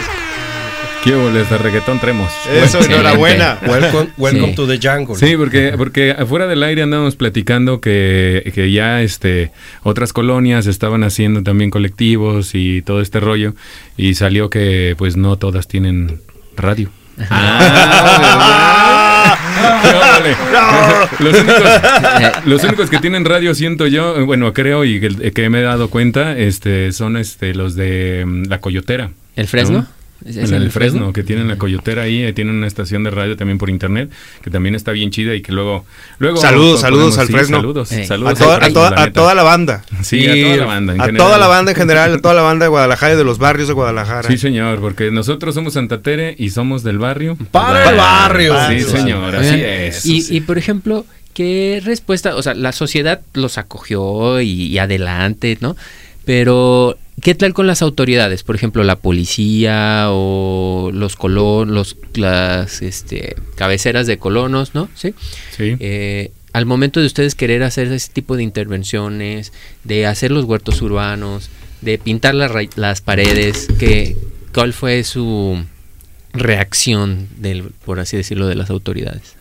[1.04, 2.32] ¿Qué de reggaetón tremos?
[2.54, 3.58] Eso, enhorabuena.
[3.66, 5.16] Welcome, welcome to the jungle.
[5.16, 11.06] Sí, porque, porque afuera del aire andamos platicando que, que, ya este, otras colonias estaban
[11.06, 13.54] haciendo también colectivos y todo este rollo.
[13.96, 16.20] Y salió que pues no todas tienen
[16.58, 16.90] radio.
[17.30, 19.38] Ah,
[21.20, 25.64] los, únicos, los, únicos, que tienen radio siento yo, bueno creo y que, me he
[25.64, 29.12] dado cuenta, este, son este los de mm, la Coyotera.
[29.36, 29.88] ¿El Fresno?
[30.26, 33.58] En el, Fresno, que tienen la coyotera ahí, eh, tienen una estación de radio también
[33.58, 35.86] por internet, que también está bien chida y que luego...
[36.18, 37.58] luego saludos, saludos al Fresno.
[37.58, 38.34] Saludos, saludos.
[38.34, 39.84] A, toda, a, toda, la banda.
[40.02, 40.94] Sí, a toda la banda.
[40.94, 43.24] En a toda la banda en general, a toda la banda de Guadalajara y de
[43.24, 44.28] los barrios de Guadalajara.
[44.28, 47.38] Sí, señor, porque nosotros somos Santa Tere y somos del barrio.
[47.52, 48.56] Para el barrio.
[48.70, 50.06] Sí, señor, así es.
[50.06, 52.36] Y, y por ejemplo, ¿qué respuesta?
[52.36, 55.78] O sea, la sociedad los acogió y, y adelante, ¿no?
[56.26, 58.44] Pero ¿Qué tal con las autoridades?
[58.44, 64.90] Por ejemplo, la policía o los colonos, las este, cabeceras de colonos, ¿no?
[64.96, 65.14] Sí.
[65.56, 65.76] sí.
[65.80, 69.54] Eh, al momento de ustedes querer hacer ese tipo de intervenciones,
[69.84, 71.50] de hacer los huertos urbanos,
[71.82, 74.18] de pintar las paredes, ¿qué,
[74.54, 75.64] ¿cuál fue su
[76.34, 79.36] reacción, del, por así decirlo, de las autoridades?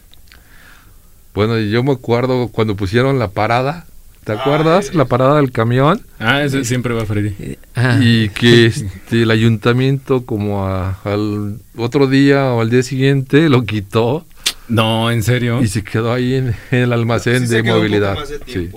[1.35, 3.87] Bueno, yo me acuerdo cuando pusieron la parada
[4.29, 4.95] ¿Te acuerdas?
[4.95, 6.03] La parada del camión.
[6.19, 7.57] Ah, ese siempre va Freddy.
[8.03, 14.27] Y que este, el ayuntamiento como al otro día o al día siguiente lo quitó.
[14.69, 15.62] No, en serio.
[15.62, 18.19] Y se quedó ahí en, el almacén de movilidad.
[18.47, 18.71] sí.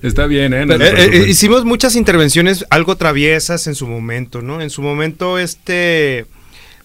[0.00, 0.62] está, bien, ¿eh?
[0.62, 1.26] Eh, ¿eh?
[1.28, 4.62] Hicimos muchas intervenciones algo traviesas en su momento, ¿no?
[4.62, 6.24] En su momento, este,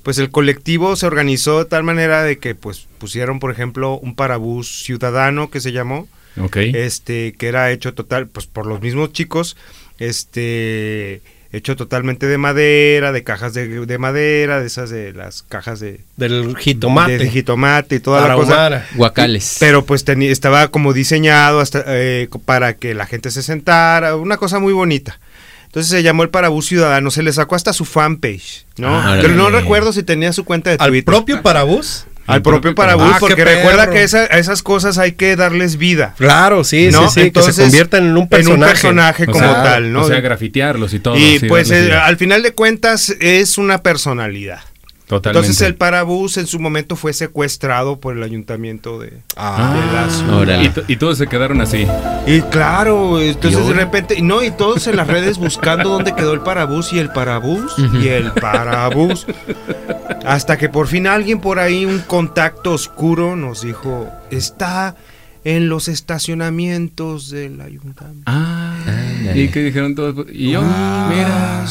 [0.04, 4.16] pues el colectivo se organizó de tal manera de que, pues, pusieron, por ejemplo, un
[4.16, 6.10] parabús ciudadano que se llamó,
[6.56, 9.58] este, que era hecho total, pues por los mismos chicos,
[10.00, 16.00] este, hecho totalmente de madera, de cajas de, madera, de esas de las cajas de
[16.16, 19.58] del jitomate, de, jitomate y toda la cosa, guacales.
[19.60, 24.60] Pero pues estaba como diseñado hasta eh, para que la gente se sentara, una cosa
[24.60, 25.20] muy bonita.
[25.66, 29.00] Entonces se llamó el Parabús Ciudadano, se le sacó hasta su fanpage, ¿no?
[29.00, 30.96] Ah, Pero no recuerdo si tenía su cuenta de Twitter.
[30.96, 32.08] ¿Al propio Parabús?
[32.32, 36.16] Al propio Parabús, ah, porque recuerda que a esas cosas hay que darles vida.
[36.18, 38.56] Claro, sí, sí, sí, que se conviertan en un personaje.
[38.56, 40.02] En un personaje como tal, ¿no?
[40.02, 41.18] O sea, grafitearlos y todo.
[41.18, 44.62] Y pues eh, al final de cuentas es una personalidad.
[45.18, 50.08] Entonces el parabús en su momento fue secuestrado por el ayuntamiento de, ah,
[50.88, 51.86] Y, todos se quedaron así.
[52.26, 56.42] Y claro, entonces de repente, no, y todos en las redes buscando dónde quedó el
[56.42, 59.26] parabús y el parabús y el parabús.
[60.26, 64.96] Hasta que por fin alguien por ahí, un contacto oscuro, nos dijo, está
[65.44, 68.24] en los estacionamientos del ayuntamiento.
[68.28, 68.76] Ah,
[69.34, 71.66] y que dijeron todos, y yo, mira,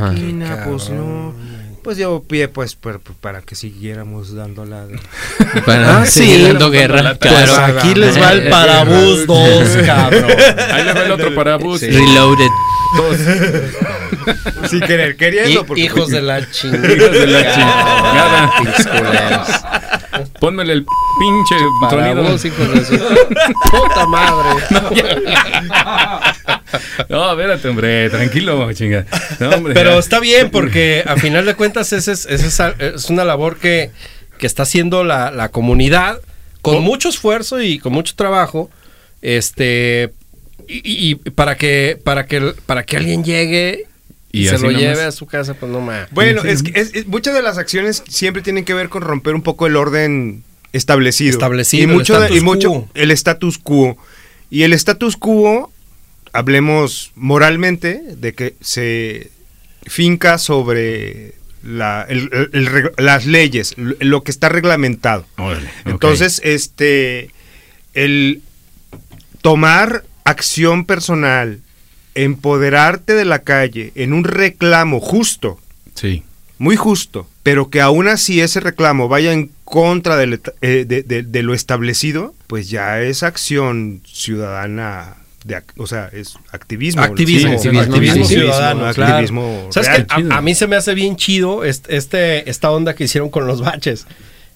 [0.00, 1.47] máquina, pues no
[1.88, 4.84] pues dio pie pues para, que siguiéramos dando la
[5.64, 7.16] para ah, seguir dando guerra.
[7.16, 7.46] Claro.
[7.46, 10.30] Pues aquí les va el parabús 2 cabrón.
[10.70, 11.80] Ahí le va el otro parabús.
[11.80, 12.50] Reloaded.
[12.94, 13.16] Dos.
[14.70, 16.94] Sin querer queriendo hijos de la chingada.
[16.94, 18.52] Hijos de la chingada.
[20.40, 20.84] Pónmele el
[21.18, 22.98] pinche Parabús, hijos de su
[23.70, 24.62] puta madre.
[24.72, 24.90] No,
[26.98, 29.06] espérate, hombre, tranquilo, chinga.
[29.74, 33.90] Pero está bien porque a final de cuentas es, es, es, una labor que,
[34.38, 36.20] que está haciendo la, comunidad
[36.62, 38.70] con mucho esfuerzo y con mucho trabajo.
[39.20, 40.12] Este
[40.68, 43.86] y, para que para que para que alguien llegue
[44.30, 46.08] y, se lo lleve a su casa, pues no más.
[46.10, 49.66] Bueno, es que muchas de las acciones siempre tienen que ver con romper un poco
[49.66, 51.30] el orden establecido.
[51.30, 51.84] Establecido.
[51.84, 53.96] Y mucho, y mucho el status quo.
[54.50, 55.72] Y el status quo
[56.38, 59.32] hablemos moralmente de que se
[59.82, 65.26] finca sobre las leyes, lo que está reglamentado.
[65.84, 67.30] Entonces, este,
[67.94, 68.42] el
[69.42, 71.58] tomar acción personal,
[72.14, 75.58] empoderarte de la calle en un reclamo justo,
[75.94, 76.22] sí.
[76.58, 81.52] muy justo, pero que aún así ese reclamo vaya en contra de, eh, de lo
[81.52, 85.17] establecido, pues ya es acción ciudadana
[85.76, 87.02] o sea, es activismo.
[87.02, 92.94] Activismo, activismo, ciudadano, activismo ¿Sabes a, mí se me hace bien chido este, esta onda
[92.94, 94.06] que hicieron con los baches.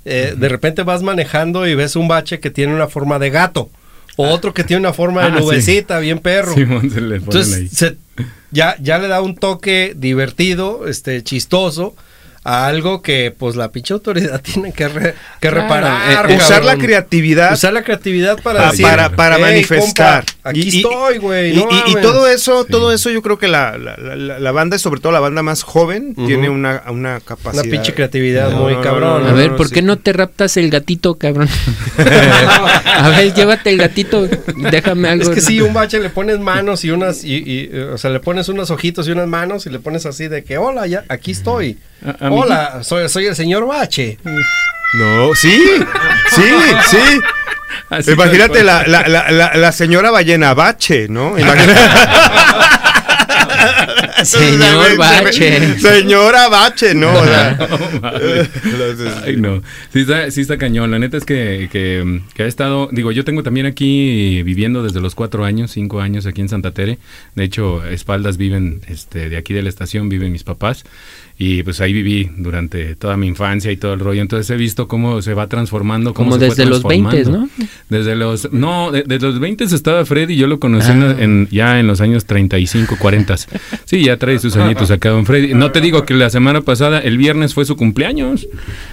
[0.04, 3.70] Eh, de repente vas manejando y ves un bache que tiene una forma de gato.
[4.16, 6.54] O otro que tiene una forma de ah, nubecita, bien perro.
[6.54, 7.94] Entonces,
[8.50, 11.94] ya, ya le da un toque divertido, este, chistoso
[12.44, 16.30] a algo que pues la pinche autoridad tiene que, que reparar.
[16.30, 17.52] Eh, usar la creatividad.
[17.52, 20.24] Usar la creatividad para para, para manifestar.
[20.42, 21.56] aquí estoy, güey.
[21.56, 25.20] y, todo eso, todo eso yo creo que la, la, la, banda, sobre todo la
[25.20, 27.64] banda más joven, tiene una, una capacidad.
[27.64, 29.26] Una pinche creatividad muy cabrón.
[29.26, 31.48] a ver, ¿por qué no te raptas el gatito, cabrón?
[31.98, 34.26] a ver, llévate el gatito,
[34.56, 35.30] déjame algo.
[35.30, 38.48] Es que si un bache le pones manos y unas, y, o sea, le pones
[38.48, 41.78] unos ojitos y unas manos y le pones así de que, hola, ya, aquí estoy.
[42.20, 44.18] Hola, soy, soy el señor Bache.
[44.94, 45.62] No, sí,
[46.34, 46.42] sí,
[46.90, 47.20] sí.
[48.12, 51.38] Imagínate la, la, la, la, señora ballena Bache, ¿no?
[51.38, 51.80] Imagínate.
[54.24, 55.78] Señor Bache.
[55.78, 57.10] Señora Bache, no.
[59.24, 59.62] Ay, no.
[59.92, 60.90] Sí está, sí está cañón.
[60.90, 62.88] La neta es que, que, que, ha estado.
[62.92, 66.72] Digo, yo tengo también aquí viviendo desde los cuatro años, cinco años aquí en Santa
[66.72, 66.98] Tere.
[67.34, 70.84] De hecho, espaldas viven, este, de aquí de la estación viven mis papás
[71.44, 74.22] y pues ahí viví durante toda mi infancia y todo el rollo.
[74.22, 76.14] Entonces he visto cómo se va transformando.
[76.14, 77.48] Cómo Como desde los 20, ¿no?
[77.88, 81.16] Desde los, no, desde los 20 estaba Freddy, yo lo conocí ah.
[81.18, 83.34] en, ya en los años 35, 40.
[83.84, 85.52] Sí, ya trae sus añitos acá, don Freddy.
[85.54, 88.46] No te digo que la semana pasada, el viernes fue su cumpleaños.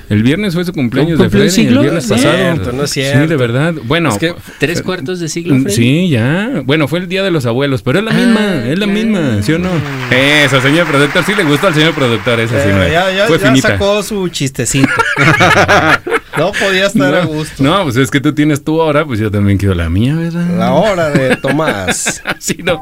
[0.10, 1.68] El viernes fue su cumpleaños de Freddy.
[1.68, 2.72] El viernes pasado.
[2.74, 3.22] no es cierto.
[3.22, 3.76] Sí, de verdad.
[3.84, 4.10] Bueno.
[4.58, 5.76] ¿Tres cuartos de siglo, Freddy?
[5.76, 6.64] Sí, ya.
[6.66, 9.44] Bueno, fue el día de los abuelos, pero es la misma, ah, es la misma,
[9.44, 9.70] ¿sí o no?
[10.10, 14.90] Eso, señor productor, sí le gustó al señor productor eh, ya, ya, sacó su chistecito.
[16.38, 17.64] no podía estar a gusto.
[17.64, 20.58] No, pues es que tú tienes tu hora, pues yo también quiero la mía, ¿verdad?
[20.58, 22.22] La hora de Tomás.
[22.40, 22.82] sí, no.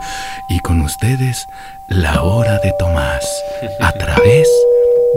[0.49, 1.37] Y con ustedes,
[1.89, 3.25] la hora de Tomás,
[3.81, 4.47] a través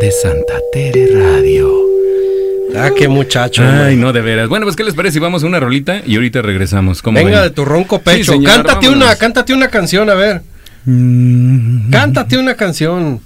[0.00, 1.81] de Santa Tere Radio.
[2.76, 3.62] Ah, qué muchacho.
[3.64, 4.48] Ay, no, de veras.
[4.48, 7.03] Bueno, pues, ¿qué les parece si vamos a una rolita y ahorita regresamos?
[7.03, 8.40] Venga de tu ronco pecho.
[8.42, 10.42] cántate una, cántate una canción, a ver.
[10.85, 11.90] Mm.
[11.90, 13.20] Cántate una canción.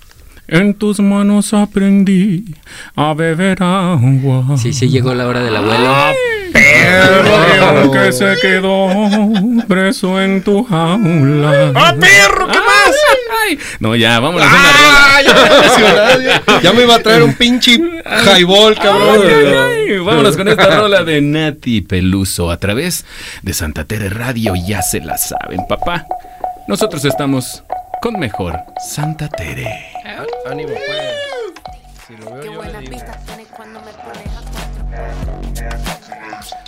[0.47, 2.45] En tus manos aprendí
[2.95, 4.59] a beber agua.
[4.59, 5.87] Sí, sí, llegó la hora del abuelo.
[5.89, 6.13] Ah,
[6.53, 8.89] perro que se quedó
[9.67, 11.73] preso en tu jaula.
[11.75, 12.47] ¡Ah, perro!
[12.49, 12.95] ¿Qué más?
[13.81, 16.43] No, ya, vamos a hacer una rola.
[16.47, 17.79] Ya, ya, me iba a traer un pinche
[18.37, 19.23] highball, cabrón.
[20.05, 23.07] vámonos con esta rola de Nati Peluso a través
[23.43, 24.55] de Santa Tere Radio.
[24.55, 26.07] Ya se la saben, papá.
[26.69, 27.65] Nosotros estamos
[28.01, 29.69] con mejor Santa Tere.
[30.47, 31.75] Ánimo, pues.
[32.07, 32.63] Si lo veo yo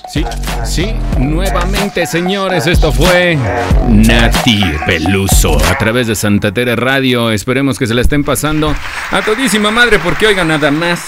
[0.08, 0.24] Sí,
[0.64, 3.36] sí, nuevamente señores, esto fue
[3.88, 7.30] Nati Peluso a través de Santa Tere Radio.
[7.30, 8.74] Esperemos que se la estén pasando
[9.10, 11.00] a todísima madre porque oigan nada más.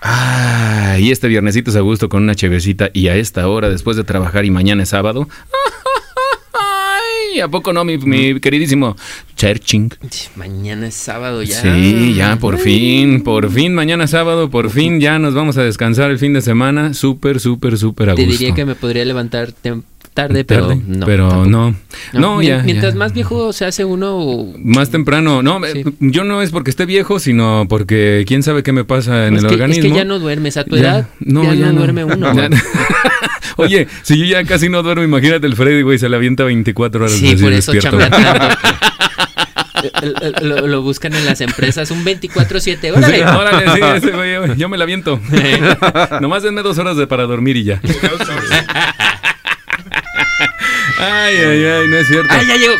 [0.00, 3.96] Ah, y este viernesito es a gusto con una chevecita y a esta hora después
[3.96, 5.28] de trabajar y mañana es sábado.
[7.40, 8.96] ¿A poco no, mi, mi queridísimo
[9.36, 9.90] Cherching?
[10.36, 11.60] Mañana es sábado ya.
[11.60, 16.10] Sí, ya, por fin, por fin, mañana sábado, por fin ya nos vamos a descansar
[16.10, 16.94] el fin de semana.
[16.94, 18.24] Súper, súper, súper a gusto.
[18.24, 19.52] Te diría que me podría levantar
[20.14, 21.04] tarde, pero no.
[21.04, 21.74] Pero no.
[22.12, 22.62] No, ya.
[22.62, 24.46] Mientras más viejo se hace uno.
[24.58, 25.42] Más temprano.
[25.42, 25.60] No,
[26.00, 29.44] yo no es porque esté viejo, sino porque quién sabe qué me pasa en el
[29.44, 29.84] organismo.
[29.84, 31.08] Es que ya no duermes a tu edad.
[31.20, 32.32] no, ya, no, duerme uno.
[33.56, 37.04] Oye, si yo ya casi no duermo, imagínate el Freddy, güey, se le avienta 24
[37.04, 37.16] horas.
[37.16, 37.72] Sí, por eso
[40.42, 42.96] lo, lo, buscan en las empresas un 24-7.
[42.96, 43.24] Órale.
[43.24, 45.20] órale, sí, ese, güey, yo me la aviento.
[46.20, 47.80] Nomás denme dos horas de para dormir y ya.
[51.04, 52.28] Ay, ay, ay, no es cierto.
[52.30, 52.74] Ay, ya llegó.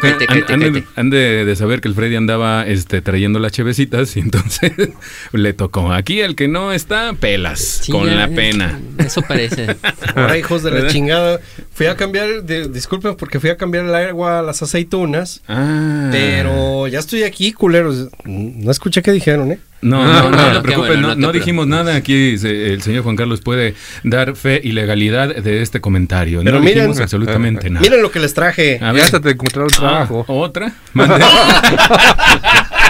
[0.97, 4.73] han, de, saber que el Freddy andaba este, trayendo las chevecitas y entonces
[5.33, 5.93] le tocó.
[5.93, 8.81] Aquí el que no está, pelas, con la pena.
[8.99, 9.77] Eso parece.
[10.15, 11.41] Ahora, hijos de la chingada.
[11.73, 15.43] Fui a cambiar, disculpen porque fui a cambiar el agua a las aceitunas.
[15.49, 16.09] Ah.
[16.11, 18.09] Pero ya estoy aquí, culeros.
[18.25, 19.59] No escuché qué dijeron, ¿eh?
[19.85, 21.95] No, no, no, no, no, dijimos nada.
[21.95, 26.41] Aquí el señor Juan Carlos puede dar fe y legalidad de este comentario.
[26.43, 27.83] Pero no miren, absolutamente nada.
[27.83, 28.79] Miren lo que les traje.
[28.81, 30.25] A ver, hasta te encontrar un trabajo.
[30.27, 30.73] ¿Otra?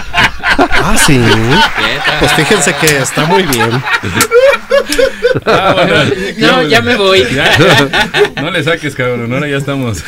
[0.59, 1.21] ah, sí.
[2.21, 3.71] Pues fíjense que está muy bien.
[5.47, 6.05] Ah,
[6.39, 7.25] no, ya me voy.
[8.37, 9.33] no le saques, cabrón.
[9.33, 10.03] Ahora ya estamos.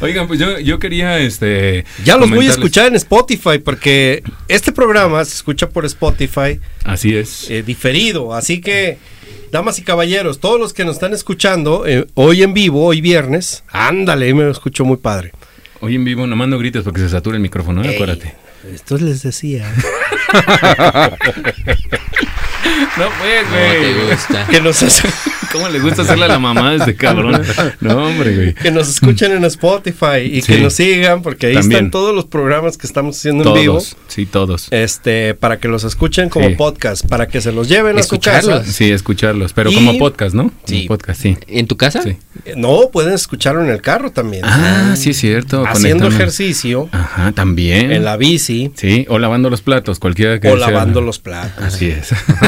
[0.00, 1.84] Oigan, pues yo, yo quería este.
[2.04, 6.60] Ya los voy a escuchar en Spotify porque este programa se escucha por Spotify.
[6.84, 7.50] Así es.
[7.50, 8.34] Eh, diferido.
[8.34, 8.98] Así que,
[9.50, 13.64] damas y caballeros, todos los que nos están escuchando eh, hoy en vivo, hoy viernes,
[13.68, 15.32] ándale, me escucho muy padre.
[15.80, 17.94] Hoy en vivo, no grites porque se satura el micrófono, ¿eh?
[17.94, 18.34] acuérdate.
[18.64, 19.72] Esto les decía.
[22.96, 23.92] No, pues, güey.
[23.92, 24.46] No te gusta.
[24.46, 24.82] Que nos
[25.52, 27.42] ¿Cómo le gusta hacerle a la mamá de este cabrón?
[27.80, 28.54] No, hombre, güey.
[28.54, 32.76] Que nos escuchen en Spotify y que nos sigan, porque ahí están todos los programas
[32.76, 33.82] que estamos haciendo en vivo.
[34.08, 34.68] Sí, todos.
[34.70, 38.64] Este, para que los escuchen como podcast, para que se los lleven a su casa.
[38.64, 40.50] Sí, escucharlos, pero como podcast, ¿no?
[40.64, 40.86] Sí.
[40.86, 41.36] podcast, sí.
[41.46, 42.02] ¿En tu casa?
[42.02, 42.16] Sí.
[42.56, 44.44] No, pueden escucharlo en el carro también.
[44.44, 45.64] Ah, sí, es cierto.
[45.66, 46.88] Haciendo ejercicio.
[46.92, 47.92] Ajá, también.
[47.92, 48.72] En la bici.
[48.74, 51.64] Sí, o lavando los platos, cualquiera que O lavando los platos.
[51.64, 52.10] Así es.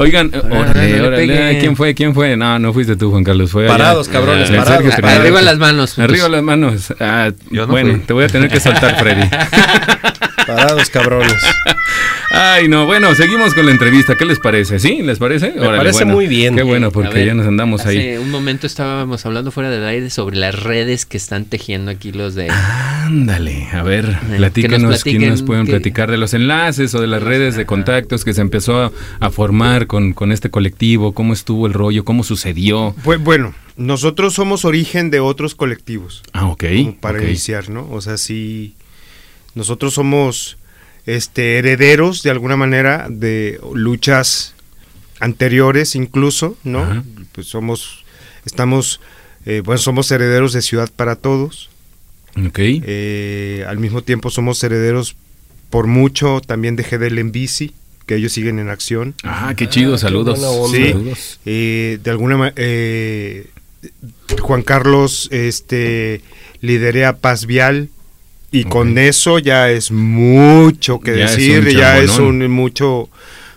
[0.00, 1.94] Oigan, órale, órale, ¿quién fue?
[1.94, 2.34] ¿Quién fue?
[2.34, 3.50] No, no fuiste tú, Juan Carlos.
[3.50, 4.94] Fue parados, cabrones, parados.
[4.94, 5.98] Arriba las manos.
[5.98, 6.94] Arriba las manos.
[7.00, 7.32] Ah,
[7.68, 9.28] bueno, te voy a tener que soltar, Freddy.
[10.46, 11.36] Parados, cabrones.
[12.32, 14.14] Ay, no, bueno, seguimos con la entrevista.
[14.16, 14.78] ¿Qué les parece?
[14.78, 15.02] ¿Sí?
[15.02, 15.52] ¿Les parece?
[15.52, 16.54] Me parece muy bien.
[16.54, 17.98] Qué bueno, porque ya nos andamos ahí.
[17.98, 22.12] Hace un momento estábamos hablando fuera del aire sobre las redes que están tejiendo aquí
[22.12, 22.48] los de.
[22.48, 27.22] Ándale, a ver, eh, platíquenos, ¿quién nos pueden platicar de los enlaces o de las
[27.22, 31.14] redes de contactos que se empezó a, formar con, con este colectivo?
[31.14, 32.04] ¿Cómo estuvo el rollo?
[32.04, 32.94] ¿Cómo sucedió?
[33.02, 36.22] Pues bueno, nosotros somos origen de otros colectivos.
[36.32, 36.64] Ah, ok.
[37.00, 37.90] para iniciar, ¿no?
[37.90, 38.76] O sea, sí,
[39.56, 40.58] nosotros somos
[41.06, 44.54] este, herederos de alguna manera de luchas
[45.18, 47.02] anteriores incluso, ¿no?
[47.32, 48.04] Pues somos,
[48.44, 49.00] estamos,
[49.44, 51.68] eh, bueno, somos herederos de Ciudad para Todos.
[52.36, 52.60] Ok.
[52.60, 55.16] Eh, al mismo tiempo somos herederos
[55.68, 57.74] por mucho también de GDL en bici,
[58.10, 59.14] que ellos siguen en acción.
[59.22, 60.40] Ah, qué chido, saludos.
[60.72, 60.92] sí,
[61.46, 63.46] eh, de alguna manera,
[64.40, 66.20] Juan Carlos este,
[66.60, 67.88] liderea Paz Vial,
[68.50, 73.08] y con eso ya es mucho que decir, ya es un mucho,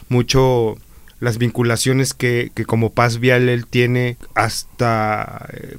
[0.07, 0.77] mucho
[1.23, 5.77] las vinculaciones que, que, como Paz Vial él tiene hasta eh,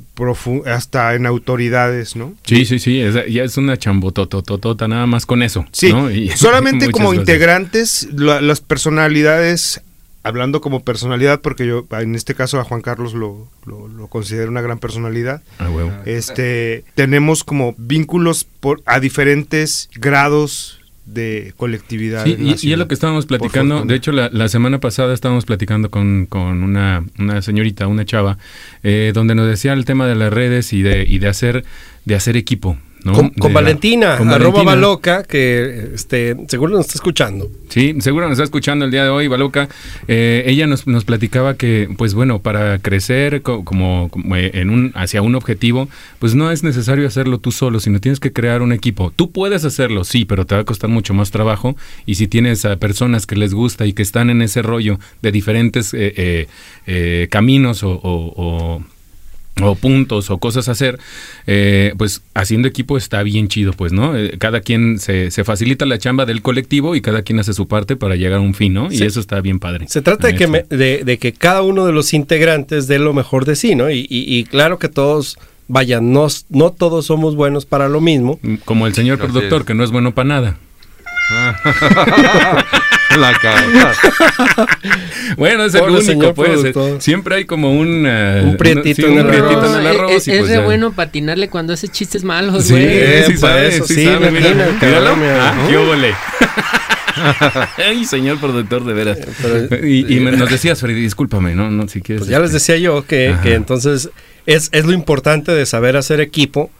[0.65, 2.33] hasta en autoridades, ¿no?
[2.45, 5.67] Sí, sí, sí, ya es una chambotototota nada más con eso.
[5.71, 5.93] Sí,
[6.37, 9.83] solamente como integrantes, las personalidades
[10.23, 14.63] hablando como personalidad, porque yo en este caso a Juan Carlos lo, lo, considero una
[14.63, 15.69] gran personalidad, ah,
[16.07, 22.25] este, tenemos como vínculos por, a diferentes grados de colectividad.
[22.27, 26.27] y, y, es lo que estábamos platicando, de hecho la, semana pasada estábamos platicando con,
[26.27, 28.39] con una, una, señorita, una chava,
[28.83, 31.65] eh, donde nos decía el tema de las redes y de, y de hacer
[32.05, 32.77] de hacer equipo,
[33.13, 37.51] con, Valentina, arroba Baloca, que este, seguro nos está escuchando.
[37.69, 39.69] Sí, seguro nos está escuchando el día de hoy, Baloca.
[40.09, 45.21] Eh, ella nos, nos, platicaba que, pues bueno, para crecer como, eh, en un, hacia
[45.23, 45.89] un objetivo,
[46.19, 49.13] pues no es necesario hacerlo tú solo, sino tienes que crear un equipo.
[49.15, 51.77] Tú puedes hacerlo, sí, pero te va a costar mucho más trabajo.
[52.07, 55.33] Y si tienes a personas que les gusta y que están en ese rollo de
[55.33, 56.47] diferentes eh,
[57.31, 58.83] caminos o o
[59.81, 60.99] puntos o cosas a hacer,
[61.47, 64.17] eh, pues haciendo equipo está bien chido, pues, ¿no?
[64.17, 67.69] Eh, cada quien se, se, facilita la chamba del colectivo y cada quien hace su
[67.69, 68.93] parte para llegar a un fin, ¿no?
[68.93, 69.87] Y eso está bien padre.
[69.89, 70.47] Se trata de que,
[71.05, 73.91] de, que cada uno de los integrantes dé lo mejor de sí, ¿no?
[73.91, 75.39] Y, y, claro que todos,
[75.69, 78.41] vayan, no, no todos somos buenos para lo mismo.
[78.65, 80.59] Como el señor productor, que no es bueno para nada.
[83.19, 83.95] la cara.
[85.37, 86.75] bueno, es el único, pues.
[86.99, 90.13] Siempre hay como un, uh, un prietito, en, el arroz.
[90.13, 93.23] Es, es pues, de bueno patinarle cuando hace chistes malos, güey.
[93.25, 95.17] Sí, sí, sabe, eso, sí, sabe, mira, míralo.
[95.41, 96.15] Ah, qué.
[97.85, 99.19] Ay, señor productor, de veras.
[99.83, 101.71] y, y nos decías, Freddy, discúlpame, ¿no?
[101.71, 102.23] no si quieres.
[102.23, 104.11] Pues ya les decía yo que, que entonces
[104.47, 106.71] es, es lo importante de saber hacer equipo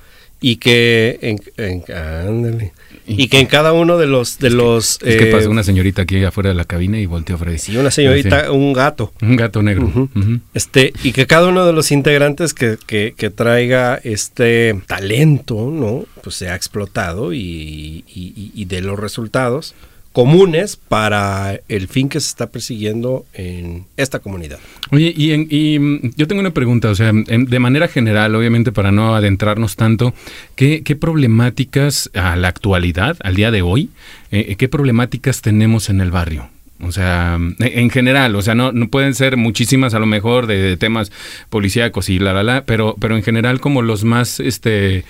[0.41, 2.73] y que en, en, ándale,
[3.07, 6.03] y que en cada uno de los de los es que pasó eh, una señorita
[6.03, 9.13] aquí afuera de la cabina y volteó Freddy sí una señorita un gato.
[9.21, 10.09] Un gato negro.
[10.55, 16.05] Este y que cada uno de los integrantes que, que, que, traiga este talento no
[16.23, 19.75] pues sea explotado y, y, y de los resultados
[20.15, 24.61] comunes para el fin que se está persiguiendo en esta comunidad.
[24.93, 29.17] Oye, y, mm, yo tengo una pregunta, o sea, de manera general, obviamente para no
[29.17, 30.15] adentrarnos tanto,
[30.55, 33.91] ¿qué, problemáticas a la actualidad, al día de hoy,
[34.31, 36.49] eh, qué problemáticas tenemos en el barrio?
[36.83, 40.77] O sea, en general, o sea, no, no pueden ser muchísimas a lo mejor de,
[40.77, 41.13] temas
[41.49, 44.97] policíacos y la la la, pero, pero en general como los más, este...
[44.99, 45.05] Eh,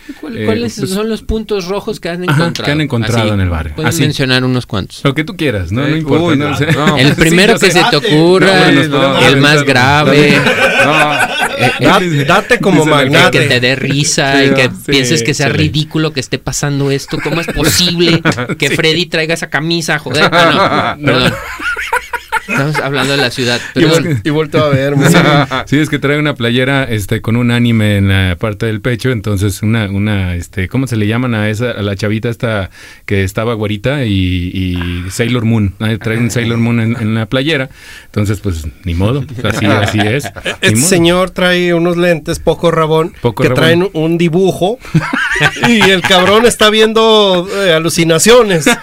[0.44, 2.64] ¿Cuáles pues son los puntos rojos que han encontrado?
[2.64, 3.76] que han encontrado en el barrio.
[3.76, 5.00] Pueden mencionar unos cuantos.
[5.04, 5.88] Lo que tú quieras, ¿no?
[5.88, 6.56] no importa.
[6.98, 10.34] el primero que se te ocurra, el más grave.
[11.58, 13.38] Eh, date como magnate.
[13.38, 17.18] Que te dé risa y que pienses que sea ridículo que esté pasando esto.
[17.22, 18.22] ¿Cómo es posible
[18.58, 19.98] que Freddy traiga esa camisa?
[19.98, 20.22] Joder,
[20.98, 21.34] no, perdón.
[22.46, 23.60] Estamos hablando de la ciudad.
[24.22, 24.94] Y, vuelto a ver.
[25.66, 29.10] Sí, es que trae una playera este, con un anime en la parte del pecho.
[29.10, 32.70] Entonces, una, una este, ¿cómo se le llaman a esa, a la chavita esta
[33.06, 35.74] que estaba guarita y, Sailor Moon?
[36.00, 37.70] Trae un Sailor Moon en, la playera.
[38.06, 39.24] Entonces, pues, ni modo.
[39.42, 40.24] Así, así es.
[40.60, 44.78] Este señor trae unos lentes poco rabón que traen un dibujo
[45.68, 48.66] y el cabrón está viendo eh, alucinaciones.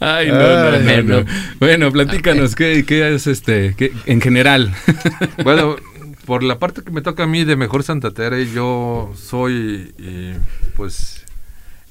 [0.00, 1.24] Ay, no, no,
[1.58, 4.74] Bueno, platícanos, ¿qué, qué es este, qué, en general?
[5.44, 5.76] bueno,
[6.24, 10.38] por la parte que me toca a mí de Mejor Santa Tere, yo soy, eh,
[10.76, 11.24] pues,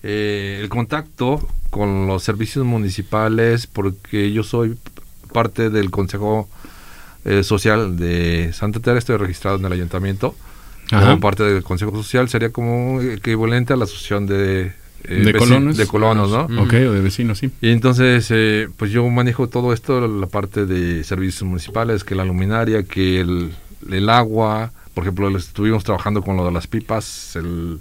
[0.03, 4.77] eh, el contacto con los servicios municipales, porque yo soy
[5.33, 6.49] parte del Consejo
[7.23, 10.35] eh, Social de Santa Tere, estoy registrado en el ayuntamiento.
[10.89, 14.71] Como parte del Consejo Social sería como equivalente a la asociación de
[15.07, 15.77] eh, de colonos.
[15.77, 16.63] De colonos, ¿no?
[16.63, 17.51] Ok, o de vecinos, sí.
[17.61, 22.25] Y entonces, eh, pues yo manejo todo esto, la parte de servicios municipales, que la
[22.25, 23.51] luminaria, que el,
[23.91, 27.79] el agua, por ejemplo, estuvimos trabajando con lo de las pipas, el...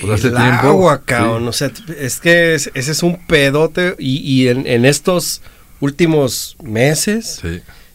[0.00, 4.66] Pues el agua, cabrón, o sea, es que ese es un pedote y, y en,
[4.66, 5.42] en, estos
[5.80, 7.40] últimos meses...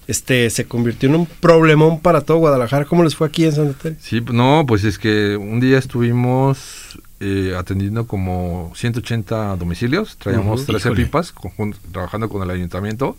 [0.08, 2.84] Este, se convirtió en un problemón para todo Guadalajara.
[2.84, 4.02] ¿Cómo les fue aquí en Santa Teresa?
[4.02, 10.92] Sí, no, pues es que un día estuvimos eh, atendiendo como 180 domicilios, traíamos 13
[10.94, 11.32] pipas,
[11.92, 13.16] trabajando con el ayuntamiento.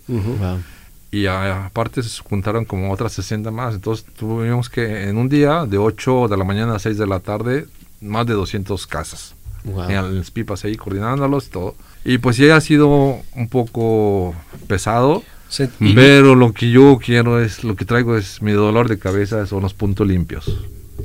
[1.13, 3.77] Y aparte se juntaron como otras 60 más.
[3.77, 7.21] Entonces tuvimos que en un día, de 8 de la mañana a 6 de la
[7.21, 7.67] tarde,
[8.01, 9.37] más de 200 casas.
[9.65, 11.77] En las pipas ahí coordinándolos y todo.
[12.05, 14.35] Y pues ya ha sido un poco
[14.67, 15.23] pesado.
[15.79, 19.63] Pero lo que yo quiero es, lo que traigo es mi dolor de cabeza, son
[19.63, 20.51] los puntos limpios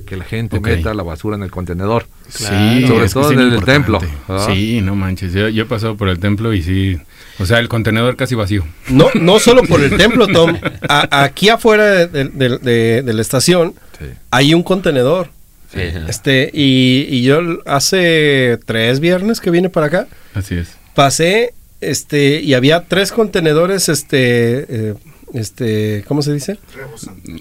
[0.08, 2.08] que la gente meta la basura en el contenedor.
[2.28, 4.00] sí, sobre todo en el templo.
[4.48, 5.34] Sí, no manches.
[5.34, 6.98] Yo, he pasado por el templo y sí.
[7.40, 8.66] O sea, el contenedor casi vacío.
[8.90, 10.58] No, no solo por el templo, Tom.
[10.90, 13.76] aquí afuera de, la estación
[14.32, 15.30] hay un contenedor.
[15.74, 20.08] Este, y, yo hace tres viernes que vine para acá.
[20.34, 20.70] Así es.
[20.96, 24.94] Pasé, este, y había tres contenedores, este, eh,
[25.34, 26.58] este, ¿cómo se dice?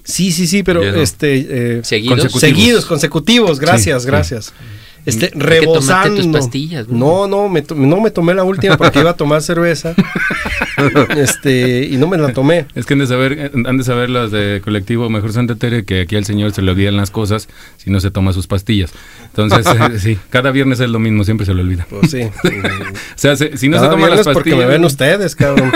[0.03, 4.53] Sí, sí, sí, pero este eh, seguidos, seguidos, consecutivos, gracias, gracias.
[5.07, 6.21] Este, rebosando.
[6.21, 6.89] tus pastillas.
[6.89, 9.95] No, no, me no me tomé la última porque iba a tomar cerveza.
[11.15, 12.65] este, y no me la tomé.
[12.75, 16.01] Es que han de saber, han de saber las de colectivo Mejor Santa Tere que
[16.01, 18.91] aquí al señor se le olvidan las cosas si no se toma sus pastillas.
[19.27, 21.87] Entonces, eh, sí, cada viernes es lo mismo, siempre se le olvida.
[21.89, 22.23] Pues sí.
[22.43, 24.33] o sea, si no se toma las pastillas.
[24.33, 25.71] porque me ven ustedes, cabrón.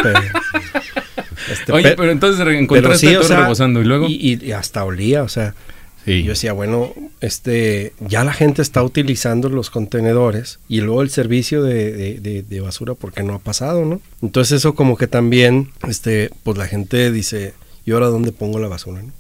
[1.49, 4.07] Este, Oye, pero entonces encontraste todo rebosando y luego.
[4.09, 5.55] Y, hasta olía, o sea.
[6.03, 11.61] Yo decía, bueno, este, ya la gente está utilizando los contenedores y luego el servicio
[11.61, 14.01] de, basura porque no ha pasado, ¿no?
[14.23, 17.53] Entonces eso como que también, este, pues la gente dice,
[17.85, 19.03] ¿y ahora dónde pongo la basura?
[19.03, 19.11] ¿no?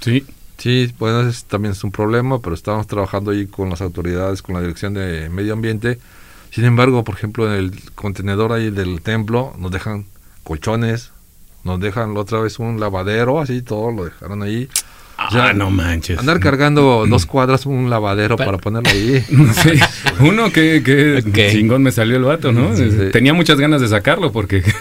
[0.00, 0.24] Sí.
[0.58, 4.56] Sí, bueno, ese también es un problema, pero estamos trabajando ahí con las autoridades, con
[4.56, 6.00] la Dirección de Medio Ambiente.
[6.50, 10.06] Sin embargo, por ejemplo, en el contenedor ahí del templo nos dejan
[10.42, 11.12] colchones,
[11.68, 14.68] nos dejan otra vez un lavadero, así todo lo dejaron ahí.
[15.20, 16.16] Ah, no manches.
[16.16, 19.24] Andar cargando dos cuadras un lavadero para, ponerlo ahí.
[20.20, 22.70] Uno que, que chingón me salió el vato, ¿no?
[23.10, 24.62] Tenía muchas ganas de sacarlo porque...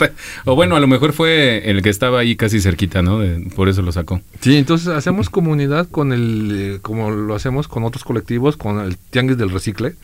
[0.46, 3.20] o bueno, a lo mejor fue el que estaba ahí casi cerquita, ¿no?
[3.54, 4.22] por eso lo sacó.
[4.40, 6.50] Sí, entonces hacemos comunidad con el...
[6.54, 9.94] Eh, como lo hacemos con otros colectivos, con el Tianguis del Recicle.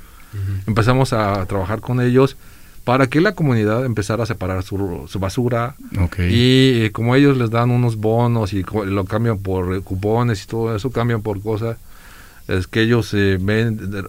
[0.67, 2.37] Empezamos a trabajar con ellos
[2.85, 5.77] para que la comunidad empezara a separar su, basura.
[6.19, 10.47] Y eh, como ellos les dan unos bonos y lo cambian por eh, cupones y
[10.47, 11.77] todo eso, cambian por cosas
[12.49, 13.39] es que ellos eh,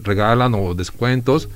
[0.01, 1.49] regalan o descuentos,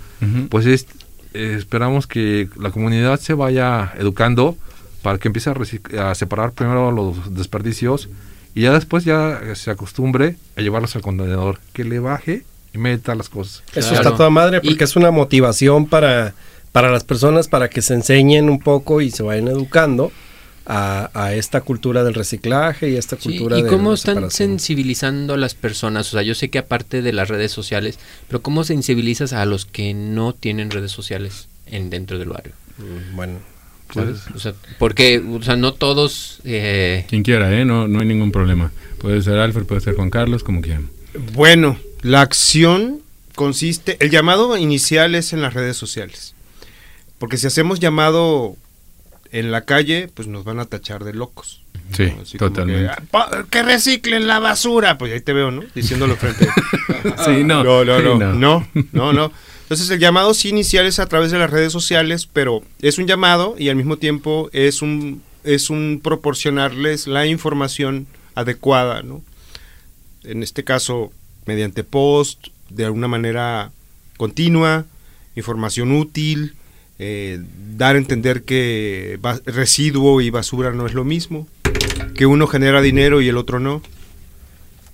[0.49, 0.85] pues
[1.33, 4.55] esperamos que la comunidad se vaya educando
[5.01, 8.09] para que empiece a, a, separar primero los desperdicios
[8.53, 12.43] y ya después ya se acostumbre a llevarlos al contenedor, que le baje
[12.73, 13.63] y meta las cosas.
[13.73, 16.35] Eso está toda madre porque es una motivación para
[16.77, 20.11] para las personas para que se enseñen un poco y se vayan educando
[20.67, 25.55] a, esta cultura del reciclaje y esta cultura sí, ¿Y cómo están sensibilizando a las
[25.55, 26.07] personas?
[26.09, 27.97] O sea, yo sé que aparte de las redes sociales,
[28.27, 32.53] pero ¿cómo sensibilizas a los que no tienen redes sociales en dentro del barrio?
[32.77, 33.39] Mm, bueno,
[33.91, 36.41] pues, o sea, porque, o sea, no todos...
[36.43, 37.07] Eh...
[37.09, 37.65] Quien quiera, ¿eh?
[37.65, 38.71] No, no hay ningún problema.
[38.99, 40.91] Puede ser Alfred, puede ser Juan Carlos, como quieran.
[41.33, 43.01] Bueno, la acción
[43.33, 46.35] consiste, el llamado inicial es en las redes sociales.
[47.19, 48.55] Porque si hacemos llamado
[49.31, 51.63] en la calle, pues nos van a tachar de locos.
[51.93, 52.91] Sí, totalmente.
[53.13, 54.97] Ah, que, reciclen la basura.
[54.97, 55.63] Pues ahí te veo, ¿no?
[55.73, 56.47] Diciéndolo frente.
[57.25, 57.63] sí, no.
[57.63, 59.31] No, no, no, no, no, no.
[59.63, 63.07] Entonces el llamado sí inicial es a través de las redes sociales, pero es un
[63.07, 69.21] llamado y al mismo tiempo es un, es un proporcionarles la información adecuada, ¿no?
[70.23, 71.11] En este caso,
[71.45, 73.71] mediante post, de alguna manera
[74.17, 74.85] continua,
[75.35, 76.55] información útil,
[76.99, 77.41] eh,
[77.75, 81.47] dar a entender que residuo y basura no es lo mismo,
[82.15, 83.81] que uno genera dinero y el otro no,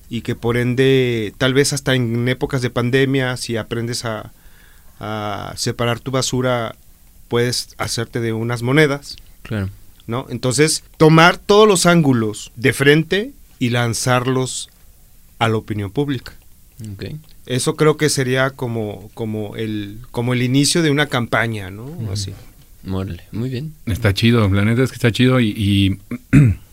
[0.09, 4.31] y que por ende, tal vez hasta en épocas de pandemia, si aprendes a,
[5.55, 6.75] separar tu basura,
[7.27, 9.17] puedes hacerte de unas monedas.
[9.41, 9.69] Claro.
[10.07, 10.27] ¿no?
[10.29, 14.69] Entonces, tomar todos los ángulos de frente y lanzarlos
[15.39, 16.33] a la opinión pública.
[17.45, 21.91] Eso creo que sería como, como, el, como el inicio de una campaña, ¿no?
[22.11, 22.33] Así.
[23.31, 23.73] muy bien.
[23.85, 25.99] Está chido, la neta es que está chido y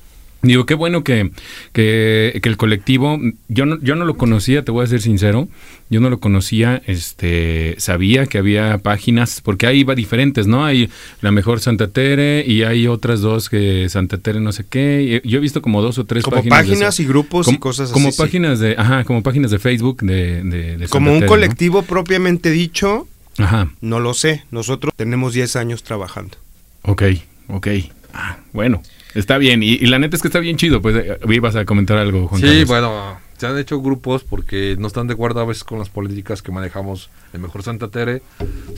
[0.42, 1.30] Digo, qué bueno que,
[1.72, 3.18] que, el colectivo,
[3.48, 5.48] yo no, yo no lo conocía, te voy a ser sincero,
[5.90, 10.64] yo no lo conocía, este, sabía que había páginas, porque ahí va diferentes, ¿no?
[10.64, 10.88] Hay
[11.20, 15.20] la mejor Santa Tere y hay otras dos que Santa Tere no sé qué.
[15.24, 17.00] Yo he visto como dos o tres como páginas.
[17.00, 21.12] y grupos y cosas como páginas de, ajá, como páginas de Facebook de, de, Como
[21.12, 23.72] un colectivo propiamente dicho, ajá.
[23.80, 26.36] no lo sé, nosotros tenemos 10 años trabajando.
[26.82, 27.02] Ok,
[27.48, 27.68] ok.
[28.14, 28.80] Ah, bueno.
[29.14, 31.98] Está bien, y, la neta es que está bien chido, pues eh, ibas a comentar
[31.98, 35.64] algo, Juan Sí, bueno, se han hecho grupos porque no están de acuerdo a veces
[35.64, 38.20] con las políticas que manejamos en Mejor Santa Tere,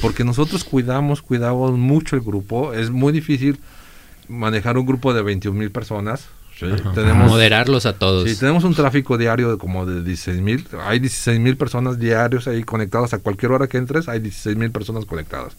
[0.00, 3.58] porque nosotros cuidamos, cuidamos mucho el grupo, es muy difícil
[4.28, 6.28] manejar un grupo de 21 mil personas.
[6.94, 8.30] tenemos, Moderarlos a todos.
[8.30, 12.46] Sí, tenemos un tráfico diario de como de 16 mil, hay 16 mil personas diarios
[12.46, 15.56] ahí conectadas a cualquier hora que entres, hay 16 mil personas conectadas.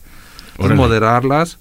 [0.54, 1.58] Entonces, moderarlas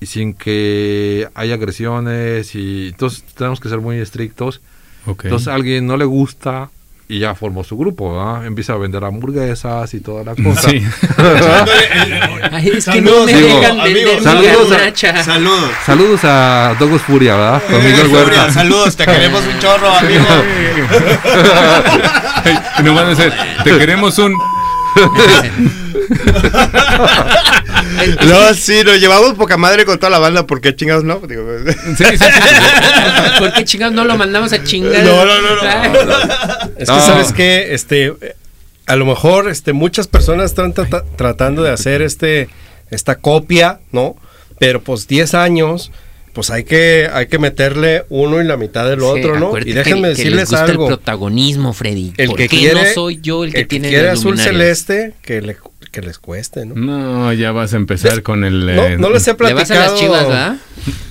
[0.00, 4.62] y sin que haya agresiones y entonces tenemos que ser muy estrictos.
[5.06, 6.68] Entonces a alguien no le gusta
[7.06, 8.46] y ya formó su grupo, ¿verdad?
[8.46, 10.70] Empieza a vender hamburguesas y toda la cosa.
[10.70, 10.76] Sí.
[12.72, 15.70] es que no me dejan vender saludos, a, saludos.
[15.84, 17.62] Saludos a Dogos Furia, ¿verdad?
[17.70, 18.50] Con Miguel Huerta.
[18.50, 20.24] Saludos, te queremos un chorro, amigo.
[22.84, 23.30] no van a decir,
[23.62, 24.34] te queremos un
[28.26, 31.20] no, sí, nos llevamos poca madre con toda la banda, ¿por qué chingados no?
[31.20, 31.46] Digo,
[31.96, 32.04] sí, sí,
[33.38, 35.02] ¿Por qué chingados no lo mandamos a chingar?
[35.04, 35.62] No, no, no,
[36.76, 37.74] Es que, ¿sabes qué?
[37.74, 38.12] Este,
[38.86, 40.74] a lo mejor este, muchas personas están
[41.16, 42.48] tratando de hacer este,
[42.90, 44.16] esta copia, ¿no?
[44.58, 45.90] Pero pues 10 años
[46.34, 49.56] pues hay que, hay que meterle uno y la mitad del otro, ¿no?
[49.56, 50.82] Y déjenme decirles algo.
[50.82, 52.12] el protagonismo, Freddy.
[52.16, 54.36] El ¿Por que qué quiere, no soy yo el que el tiene que quiere azul
[54.36, 55.56] celeste, que le
[55.94, 56.74] que les cueste, ¿no?
[56.74, 58.68] No, ya vas a empezar con el.
[58.68, 59.64] Eh, no, les he platicado.
[59.64, 60.56] ¿Le vas a las chivas, ¿verdad?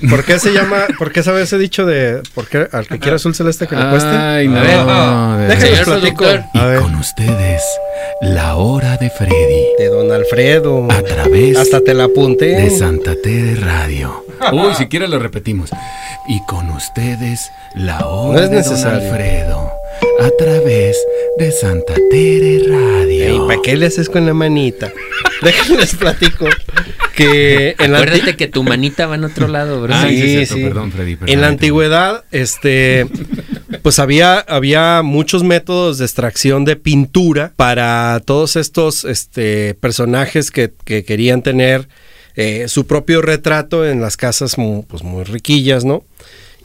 [0.10, 3.16] ¿Por qué se llama, por qué sabes ese dicho de por qué al que quiera
[3.16, 4.10] azul celeste que le cueste?
[4.10, 5.38] Ay, no.
[5.48, 6.26] Déjenlos platico.
[6.54, 7.62] Y con ustedes,
[8.22, 9.64] la hora de Freddy.
[9.80, 10.86] De Don Alfredo.
[10.92, 11.58] A través.
[11.58, 12.48] Hasta te la apunté.
[12.48, 14.26] De Santa Tere Radio.
[14.52, 15.70] Uy, si quieres lo repetimos.
[16.28, 19.83] Y con ustedes, la hora de Don Alfredo
[20.20, 20.98] a través
[21.38, 23.36] de Santa Tere Radio.
[23.36, 24.92] ¿Y para qué le haces con la manita?
[25.42, 26.48] Déjenles platico
[27.16, 29.94] que en Acuérdate que tu manita va en otro lado, bro.
[30.08, 31.18] sí, sí, Perdón, Freddy.
[31.26, 33.08] en la antigüedad, este,
[33.82, 40.72] pues había, había muchos métodos de extracción de pintura para todos estos este, personajes que,
[40.86, 41.88] querían tener
[42.36, 44.56] eh, su propio retrato en las casas
[44.88, 46.04] pues, muy riquillas, ¿no?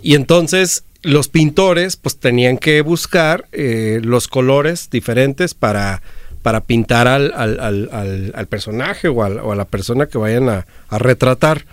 [0.02, 6.02] Y entonces los pintores pues tenían que buscar eh, los colores diferentes para,
[6.42, 11.64] para pintar al, al, personaje o, a la persona que vayan a, retratar.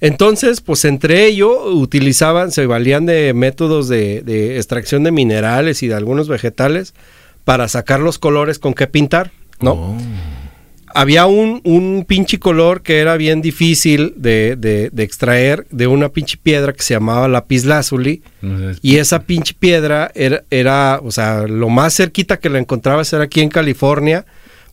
[0.00, 5.88] Entonces, pues entre ellos utilizaban, se valían de métodos de, de, extracción de minerales y
[5.88, 6.94] de algunos vegetales
[7.44, 9.72] para sacar los colores con que pintar, ¿no?
[9.72, 9.96] Oh
[10.96, 16.38] había un, un pinche color que era bien difícil de, de, extraer de una pinche
[16.42, 18.22] piedra que se llamaba lapislázuli.
[18.80, 23.24] y esa pinche piedra era, era, o sea, lo más cerquita que la encontrabas era
[23.24, 24.24] aquí en California,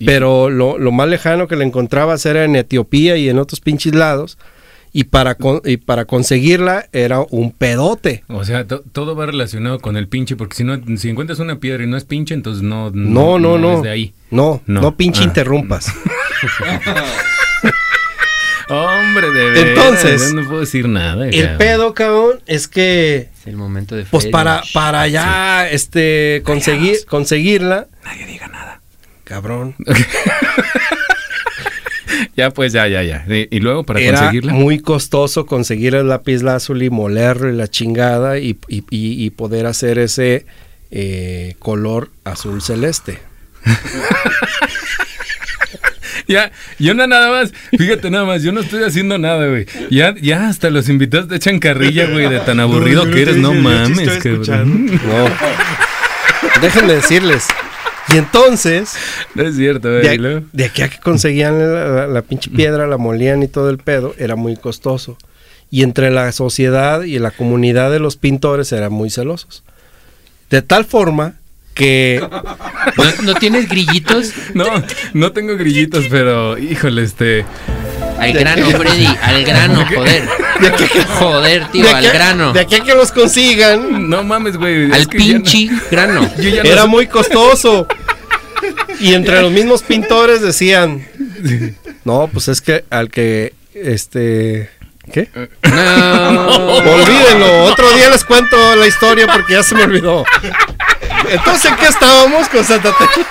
[0.06, 3.94] pero lo, lo, más lejano que la encontrabas era en Etiopía y en otros pinches
[3.94, 4.38] lados
[4.94, 5.36] y para,
[5.66, 8.24] y para conseguirla era un pedote.
[8.28, 11.84] O sea, todo va relacionado con el pinche, porque si no, si encuentras una piedra
[11.84, 14.14] y no es pinche, entonces no, no, no, no, de ahí.
[14.30, 15.26] No, no, pinche ah.
[15.26, 15.88] interrumpas.
[18.70, 19.68] Hombre, de verdad.
[19.68, 21.28] Entonces, no puedo decir nada.
[21.28, 23.30] El pedo, cabrón, es que.
[23.38, 24.06] Es el momento de.
[24.06, 27.88] Pues para, para ya, este, conseguir, conseguirla.
[28.06, 28.80] Nadie diga nada.
[29.24, 29.76] Cabrón.
[32.36, 33.26] ya, pues, ya, ya, ya.
[33.28, 34.54] Y, luego para Era conseguirla.
[34.54, 40.00] Muy costoso conseguir el lápiz azul y molerlo y la chingada y, y, poder hacer
[40.00, 40.46] ese
[40.92, 43.20] eh, color azul celeste.
[46.28, 49.66] ya, yo no nada más, fíjate nada más, yo no estoy haciendo nada, güey.
[49.90, 53.54] Ya, ya hasta los invitados te echan carrilla, güey, de tan aburrido que eres, no
[53.54, 54.88] mames, cabrón.
[54.88, 55.30] No.
[56.62, 57.48] Déjenme decirles.
[58.10, 58.94] Y entonces.
[59.36, 63.48] No es cierto, de, de, aquí a que conseguían la, pinche piedra, la molían y
[63.48, 65.18] todo el pedo, era muy costoso.
[65.72, 69.64] Y entre la sociedad y la comunidad de los pintores eran muy celosos.
[70.50, 71.36] De tal forma
[71.74, 72.22] que...
[73.24, 74.34] ¿No, tienes grillitos?
[74.54, 74.66] No,
[75.14, 77.46] no tengo grillitos, pero híjole, este...
[78.24, 80.28] Al grano, Freddy, al grano, joder.
[81.20, 82.54] joder, tío, al grano.
[82.54, 84.10] De aquí a que los consigan.
[84.10, 84.92] No mames, güey.
[84.92, 86.30] Al pinche grano.
[86.64, 87.88] Era muy costoso.
[89.00, 91.06] Y entre los mismos pintores decían,
[92.06, 94.70] no, pues es que al que, este,
[95.12, 95.30] ¿qué?
[95.64, 96.78] No.
[96.78, 100.24] Olvídenlo, otro día les cuento la historia porque ya se me olvidó.
[101.30, 103.28] Entonces, ¿en qué estábamos con Santa Teresa?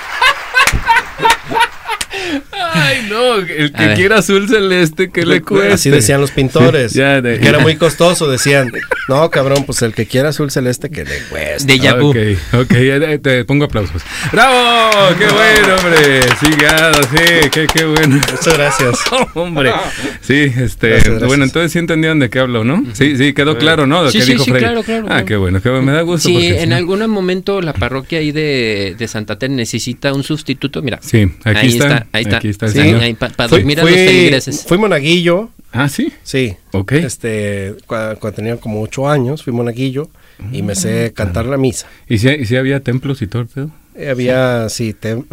[2.72, 5.72] Ay, no, el que quiera azul celeste, que le cueste.
[5.74, 6.92] Así decían los pintores.
[6.94, 8.30] que era muy costoso.
[8.30, 8.72] Decían,
[9.08, 11.66] no, cabrón, pues el que quiera azul celeste, que le cueste.
[11.66, 12.10] De Yabu.
[12.10, 12.16] Ok,
[12.52, 14.02] ok, te pongo aplausos.
[14.32, 15.16] ¡Bravo!
[15.18, 16.22] ¡Qué bueno, hombre!
[16.40, 18.16] Sí, sí, qué, qué bueno.
[18.16, 18.98] Muchas gracias.
[19.34, 19.72] hombre.
[20.20, 21.10] Sí, este.
[21.26, 22.84] Bueno, entonces sí entendieron de qué hablo, ¿no?
[22.92, 24.10] Sí, sí, quedó claro, ¿no?
[24.10, 25.06] sí, sí, sí, claro, claro.
[25.08, 25.84] Ah, qué bueno, qué bueno.
[25.84, 26.28] Me da gusto.
[26.28, 30.82] Sí, en algún momento la parroquia ahí de, de Santa Teresa necesita un sustituto.
[30.82, 30.98] Mira.
[31.02, 32.36] Sí, aquí está ahí está.
[32.36, 34.64] Aquí está el sí, Para dormir a los feligreses.
[34.66, 35.50] Fui monaguillo.
[35.72, 36.12] Ah, sí.
[36.22, 36.56] Sí.
[36.72, 36.92] Ok.
[36.92, 40.08] Este, cuando, tenía como ocho años, fui monaguillo
[40.52, 41.12] y me sé ah.
[41.14, 41.88] cantar la misa.
[42.08, 43.70] ¿Y si, y si había templos y todo el pedo?
[43.94, 45.24] Eh, había, sí, tem...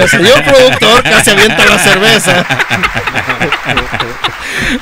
[0.00, 2.46] el señor productor casi avienta la cerveza.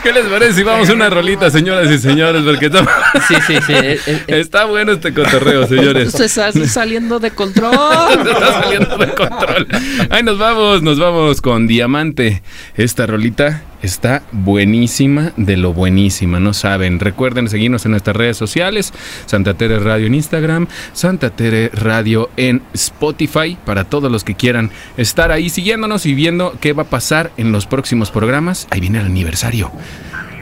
[0.02, 2.42] ¿Qué les parece si vamos a una rolita, señoras y señores?
[2.44, 2.84] Porque está...
[3.26, 3.72] Sí, sí, sí.
[3.72, 6.12] Eh, eh, está bueno este cotorreo, señores.
[6.12, 7.72] Se está saliendo de control.
[8.26, 9.66] está saliendo de control.
[10.10, 12.42] Ahí nos vamos, nos vamos con Diamante.
[12.76, 17.00] Esta rolita está buenísima de lo buenísima, no saben.
[17.00, 18.92] Recuerden seguirnos en nuestras redes sociales,
[19.26, 24.70] Santa Tere Radio en Instagram, Santa Tere Radio en Spotify, para todos los que quieran
[24.96, 28.66] estar ahí siguiéndonos y viendo qué va a pasar en los próximos programas.
[28.70, 29.70] Ahí viene el aniversario.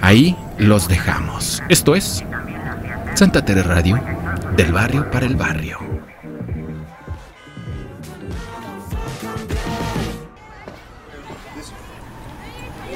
[0.01, 1.63] Ahí los dejamos.
[1.69, 2.25] Esto es
[3.15, 4.01] Santa Tere Radio,
[4.57, 5.90] del barrio para el barrio.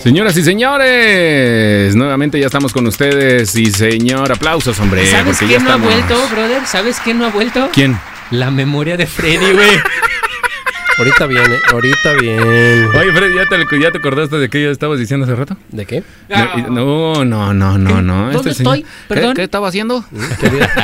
[0.04, 5.06] Señoras y señores, nuevamente ya estamos con ustedes y señor, aplausos, hombre.
[5.06, 6.66] ¿Sabes quién no ha vuelto, brother?
[6.66, 7.70] ¿Sabes quién no ha vuelto?
[7.72, 7.98] ¿Quién?
[8.30, 9.70] La memoria de Freddy, güey.
[10.98, 12.86] ahorita viene, ahorita viene.
[12.88, 15.56] Oye, Freddy, ¿ya te, ¿ya te acordaste de qué ya estabas diciendo hace rato?
[15.70, 16.02] ¿De qué?
[16.68, 18.30] No, no, no, no, no.
[18.30, 18.84] ¿Dónde este estoy?
[19.08, 19.32] ¿Perdón?
[19.32, 20.04] ¿Qué, estaba haciendo?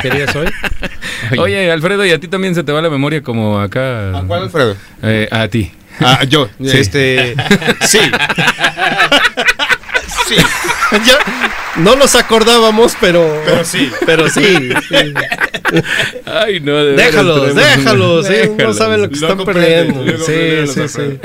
[0.01, 0.47] ¿Qué día, soy?
[1.37, 4.17] Oye, Alfredo, ¿y a ti también se te va la memoria como acá?
[4.17, 4.75] ¿A cuál, Alfredo?
[5.03, 5.71] Eh, a ti.
[5.99, 6.49] Ah, yo.
[6.59, 7.35] Este.
[7.81, 7.99] Sí.
[10.27, 10.35] sí.
[11.05, 11.19] Ya
[11.77, 13.41] no nos acordábamos, pero.
[13.45, 13.89] Pero sí.
[14.05, 14.69] Pero sí.
[16.25, 18.27] Ay, no, de déjalos, déjalos,
[18.57, 20.05] No saben lo que están perdiendo.
[20.17, 21.19] Sí, sí, sí.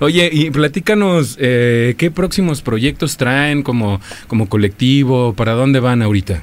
[0.00, 5.34] Oye, y platícanos, eh, ¿qué próximos proyectos traen como, como colectivo?
[5.34, 6.42] ¿Para dónde van ahorita?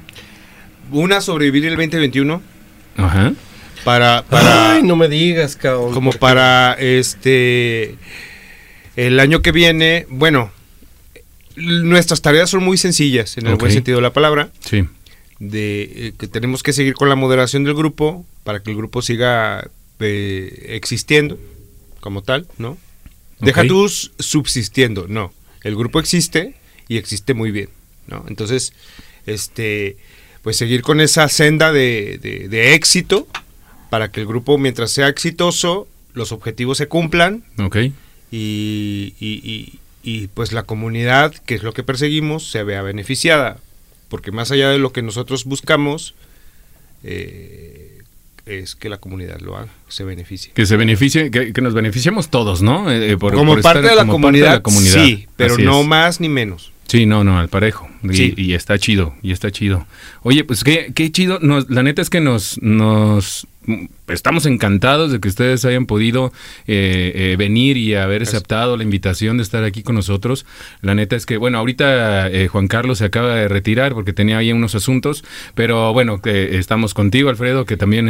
[0.92, 2.42] Una, sobrevivir el 2021.
[2.98, 3.34] Ajá
[3.88, 5.94] para, para Ay, no me digas, cabrón.
[5.94, 7.96] Como para este
[8.98, 10.52] el año que viene, bueno,
[11.56, 14.50] nuestras tareas son muy sencillas en el buen sentido de la palabra.
[14.60, 14.84] Sí.
[15.40, 19.02] De eh, que tenemos que seguir con la moderación del grupo para que el grupo
[19.02, 19.70] siga
[20.02, 21.40] eh, existiendo
[22.02, 22.78] como tal, ¿no?
[23.40, 25.32] Deja tú subsistiendo, no.
[25.64, 26.56] El grupo existe
[26.90, 27.70] y existe muy bien,
[28.08, 28.26] ¿no?
[28.28, 28.74] Entonces,
[29.26, 29.96] este,
[30.42, 32.18] pues seguir con esa senda de,
[32.50, 33.30] de éxito
[33.90, 37.44] para que el grupo, mientras sea exitoso, los objetivos se cumplan.
[37.60, 37.78] Ok.
[38.32, 43.58] Y, y, y, pues la comunidad, que es lo que perseguimos, se vea beneficiada.
[44.10, 46.14] Porque más allá de lo que nosotros buscamos,
[47.04, 48.02] eh,
[48.46, 50.52] es que la comunidad lo haga, se beneficie.
[50.54, 52.92] Que se beneficie, que, nos beneficiemos todos, ¿no?
[52.92, 56.72] Eh, como, parte, de la comunidad, sí, pero no más ni menos.
[56.88, 57.90] Sí, no, no, al parejo.
[58.04, 59.88] Y, y, está chido, y está chido.
[60.22, 61.40] Oye, pues qué, qué chido.
[61.42, 63.48] Nos, la neta es que nos, nos
[64.08, 66.32] estamos encantados de que ustedes hayan podido
[66.68, 70.46] eh, eh, venir y haber aceptado la invitación de estar aquí con nosotros.
[70.82, 74.38] La neta es que, bueno, ahorita eh, Juan Carlos se acaba de retirar porque tenía
[74.38, 75.26] ahí unos asuntos,
[75.56, 78.08] pero bueno, que estamos contigo, Alfredo, que también,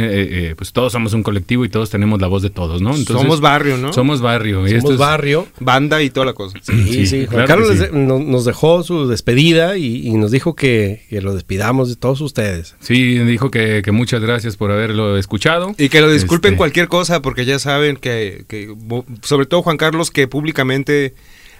[0.56, 2.90] pues todos somos un colectivo y todos tenemos la voz de todos, ¿no?
[2.90, 3.92] Entonces, somos barrio, ¿no?
[3.92, 4.64] Somos barrio.
[4.80, 5.48] Somos barrio.
[5.58, 6.58] Banda y toda la cosa.
[6.62, 7.26] Sí, sí.
[7.26, 12.20] Juan Carlos nos dejó dejó su despedida y, nos dijo que, lo despidamos de todos
[12.20, 12.76] ustedes.
[12.80, 15.74] Sí, dijo que, muchas gracias por haberlo escuchado.
[15.78, 18.44] Y que lo disculpen este, cualquier cosa, porque ya saben que,
[19.22, 21.14] sobre todo Juan Carlos, que públicamente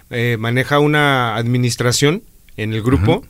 [0.09, 2.23] eh, maneja una administración
[2.57, 3.23] en el grupo.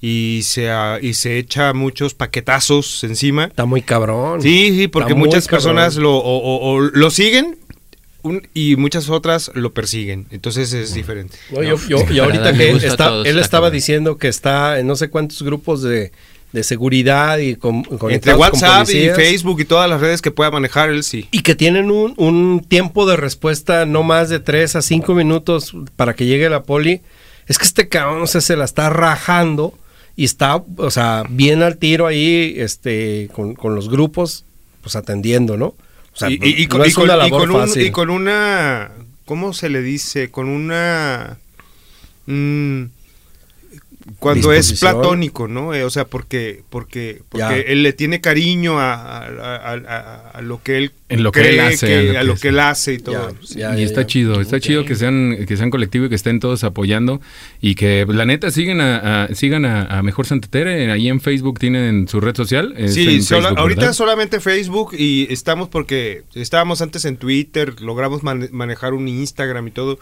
[0.00, 0.70] y se,
[1.00, 3.44] y se echa muchos paquetazos encima.
[3.44, 4.42] Está muy cabrón.
[4.42, 7.56] Sí, sí, porque muchas personas lo, o, lo siguen
[8.54, 10.26] y muchas otras lo persiguen.
[10.30, 11.36] Entonces es diferente.
[11.50, 16.12] y ahorita que él estaba diciendo que está en no sé cuántos grupos de,
[16.62, 21.02] seguridad y con, entre WhatsApp y Facebook y todas las redes que pueda manejar él
[21.04, 21.28] sí.
[21.30, 25.74] Y que tienen un, un tiempo de respuesta no más de 3 a 5 minutos
[25.96, 27.02] para que llegue la poli.
[27.46, 29.74] Es que este cabrón se la está rajando
[30.16, 34.46] y está, o sea, bien al tiro ahí este con, con los grupos,
[34.80, 35.74] pues atendiendo, ¿no?
[36.28, 38.90] Y, con, una,
[39.24, 40.30] ¿cómo se le dice?
[40.30, 41.38] Con una...
[42.26, 42.84] Mm,
[44.18, 45.74] cuando es platónico, ¿no?
[45.74, 51.22] Eh, o sea, porque porque porque él le tiene cariño a, lo que él en
[51.22, 53.34] lo que él hace, a lo que, él hace y todo.
[53.54, 57.20] y está chido, está chido que sean que sean colectivo y que estén todos apoyando
[57.60, 62.06] y que la neta sigan a, sigan a, Mejor Santa Tere, ahí en Facebook tienen
[62.08, 62.74] su red social.
[62.88, 63.20] Sí,
[63.56, 69.70] ahorita solamente Facebook y estamos porque estábamos antes en Twitter, logramos manejar un Instagram y
[69.72, 69.98] todo.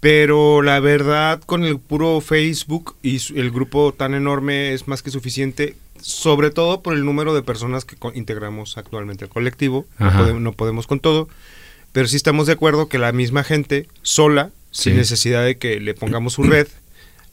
[0.00, 5.10] Pero la verdad, con el puro Facebook y el grupo tan enorme es más que
[5.10, 9.86] suficiente, sobre todo por el número de personas que integramos actualmente el colectivo.
[9.98, 11.28] No podemos, con todo,
[11.92, 15.94] pero sí estamos de acuerdo que la misma gente, sola, sin necesidad de que le
[15.94, 16.68] pongamos su red,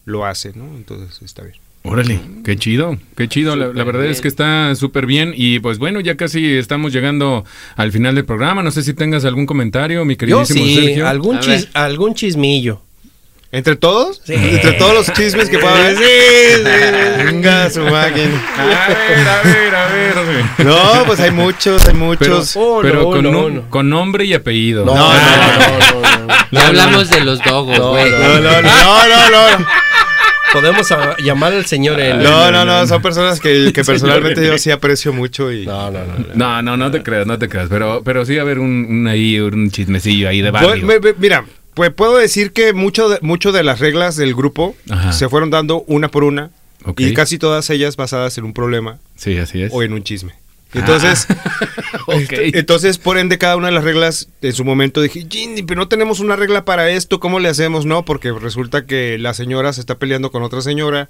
[0.06, 0.66] lo hace, ¿no?
[0.76, 1.58] Entonces está bien.
[1.86, 3.58] Órale, qué chido, qué chido.
[3.58, 5.34] La, verdad es que está súper bien.
[5.36, 7.44] Y pues bueno, ya casi estamos llegando
[7.76, 8.64] al final del programa.
[8.64, 11.40] No sé si tengas algún comentario, mi queridísimo Yo sí, Algún,
[11.74, 12.82] algún chismillo.
[13.52, 14.20] ¿Entre todos?
[14.24, 14.34] Sí.
[14.34, 15.98] Entre todos los chismes que pueda haber.
[15.98, 17.26] Sí, sí.
[17.26, 18.42] Venga, su máquina.
[18.58, 20.66] A ver, a ver, a ver.
[20.66, 22.58] No, pues hay muchos, hay muchos.
[22.82, 24.86] Pero, con, con, nombre y apellido.
[24.86, 26.28] No, no, no.
[26.28, 28.10] no, ya hablamos de los dogos, güey.
[28.10, 29.30] no, no, no,
[29.60, 29.66] no.
[30.54, 30.88] Podemos
[31.20, 35.66] llamar al señor No, no, no, son personas que, personalmente yo sí aprecio mucho y...
[35.66, 36.26] No, no, no.
[36.36, 39.40] No, no, no te creas, no te creas, pero, pero sí a haber un, ahí,
[39.40, 40.88] un chismecillo ahí de barrio.
[41.18, 44.76] mira, pues puedo decir que mucho de, mucho de las reglas del grupo
[45.12, 46.52] se fueron dando una por una
[46.98, 49.00] y casi todas ellas basadas en un problema.
[49.16, 49.72] Sí, así es.
[49.74, 50.34] O en un chisme.
[50.74, 51.28] Entonces,
[52.08, 55.80] este, entonces, por ende, cada una de las reglas en su momento dije, Ginny, pero
[55.80, 57.86] no tenemos una regla para esto, ¿cómo le hacemos?
[57.86, 61.10] No, porque resulta que la señora se está peleando con otra señora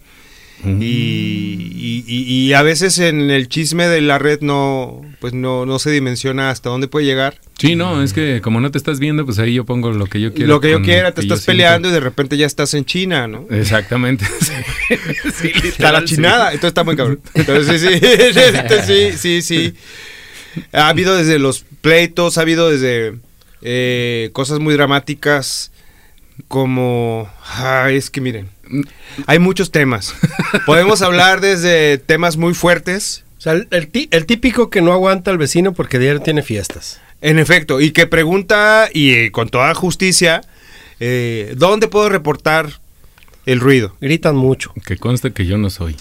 [0.65, 6.49] y, a veces en el chisme de la red no, pues no, no se dimensiona
[6.49, 7.39] hasta dónde puede llegar.
[7.57, 10.19] Sí, no, es que como no te estás viendo, pues ahí yo pongo lo que
[10.19, 10.47] yo quiero.
[10.47, 13.45] Lo que yo quiera, te estás peleando y de repente ya estás en China, ¿no?
[13.49, 14.25] Exactamente.
[15.35, 17.21] sí, está la chinada, entonces está muy cabrón.
[17.33, 19.75] Entonces sí, sí, sí, sí,
[20.71, 23.13] Ha habido desde los pleitos, ha habido desde
[23.61, 25.71] eh, cosas muy dramáticas
[26.47, 27.31] como...
[27.89, 28.49] es que miren,
[29.27, 30.15] hay muchos temas.
[30.65, 33.23] Podemos hablar desde temas muy fuertes.
[33.37, 37.01] O sea, el, típico que no aguanta al vecino porque diario tiene fiestas.
[37.23, 40.41] En efecto, y que pregunta, y eh, con toda justicia,
[40.99, 42.81] eh, ¿dónde puedo reportar
[43.45, 43.95] el ruido?
[44.01, 44.73] Gritan mucho.
[44.85, 45.95] Que conste que yo no soy.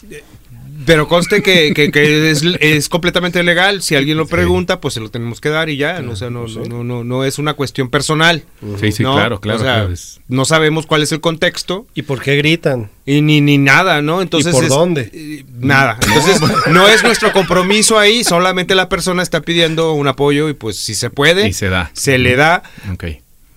[0.87, 2.30] Pero conste que, que,
[2.76, 3.83] es, completamente legal.
[3.83, 6.01] Si alguien lo pregunta, pues se lo tenemos que dar y ya.
[6.01, 8.45] no, no, no, no, es una cuestión personal.
[8.80, 9.91] Sí, sí, claro, claro.
[10.28, 11.87] No sabemos cuál es el contexto.
[11.95, 12.91] ¿Y por qué gritan?
[13.05, 14.22] Y ni, ni nada, ¿no?
[14.22, 15.11] Entonces ¿Y por dónde?
[15.12, 15.99] Eh, nada.
[16.07, 18.24] Entonces, no es nuestro compromiso ahí.
[18.24, 21.49] Solamente la persona está pidiendo un apoyo y pues si se puede.
[21.49, 21.91] Y se da.
[21.95, 22.62] Se le da.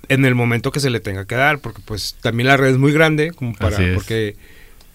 [0.07, 2.77] En el momento que se le tenga que dar, porque pues también la red es
[2.77, 4.35] muy grande, como para, porque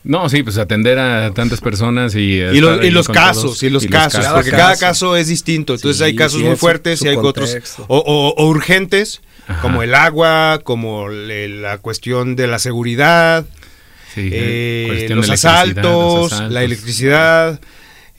[0.02, 2.40] no, sí, pues atender a tantas personas y...
[2.40, 5.16] Y, los casos, y los casos, porque cada caso.
[5.16, 5.74] es distinto.
[5.74, 9.20] Entonces hay casos muy fuertes y hay otros o, urgentes,
[9.60, 13.44] como el agua, como la cuestión de la seguridad,
[14.16, 17.60] eh, los, asaltos, la electricidad.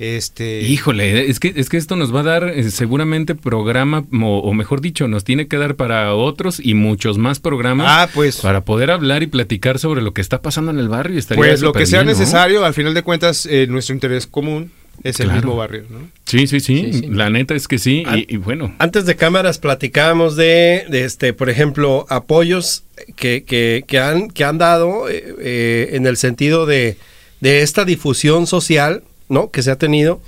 [0.02, 0.62] Este...
[0.62, 4.82] Híjole, es que, es que esto nos va a dar eh, seguramente programa, o, mejor
[4.82, 8.90] dicho, nos tiene que dar para otros y muchos más programas ah, pues, para poder
[8.90, 11.22] hablar y platicar sobre lo que está pasando en el barrio.
[11.36, 14.72] pues lo que sea necesario, al final de cuentas, eh, nuestro interés común
[15.04, 16.10] es el mismo barrio, ¿no?
[16.26, 18.04] Sí, sí, sí, La neta es que sí.
[18.28, 18.74] y, bueno.
[18.80, 22.86] Antes de cámaras platicábamos de, este, por ejemplo, apoyos
[23.16, 26.98] que, que, que han, que han dado eh, en el sentido de,
[27.40, 29.50] de esta difusión social ¿no?
[29.50, 30.22] Que se ha tenido.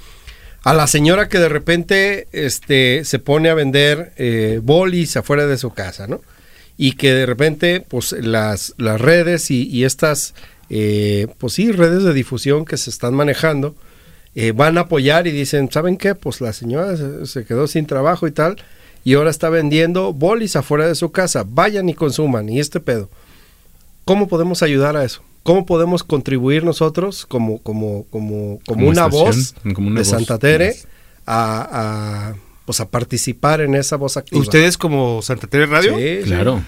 [0.64, 5.58] A la señora que de repente este, se pone a vender eh, bolis afuera de
[5.58, 6.22] su casa, ¿no?
[6.78, 10.34] Y que de repente, pues las, las redes y, estas
[10.70, 13.76] eh, pues sí, redes de difusión que se están manejando,
[14.36, 16.16] eh, van a apoyar y dicen, ¿saben qué?
[16.16, 16.96] Pues la señora
[17.26, 18.56] se, quedó sin trabajo y tal,
[19.04, 23.10] y ahora está vendiendo bolis afuera de su casa, vayan y consuman, y este pedo.
[24.06, 25.22] ¿Cómo podemos ayudar a eso?
[25.44, 30.76] ¿Cómo podemos contribuir nosotros como, como, como, como, una voz de Santa Tere
[31.28, 32.34] a,
[32.66, 34.42] pues a participar en esa voz activa?
[34.42, 35.98] ¿Ustedes como Santa Tere Radio?
[35.98, 36.64] Sí, claro.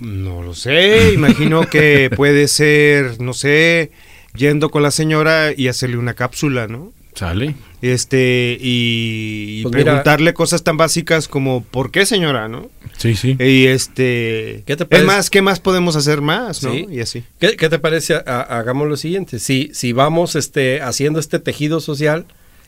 [0.00, 3.90] No lo sé, imagino que puede ser, no sé,
[4.34, 6.92] yendo con la señora y hacerle una cápsula, ¿no?
[7.14, 7.54] Sale.
[7.82, 12.68] Este, y, pues preguntarle cosas tan básicas como ¿por qué señora, no?
[12.98, 13.36] Sí, sí.
[13.40, 15.02] Y este, ¿qué te parece?
[15.02, 16.74] Es más, ¿qué más podemos hacer más, no?
[16.74, 17.24] Y así.
[17.38, 18.14] ¿Qué, te parece?
[18.14, 22.26] hagamos lo siguiente, si, si vamos este, haciendo este tejido social,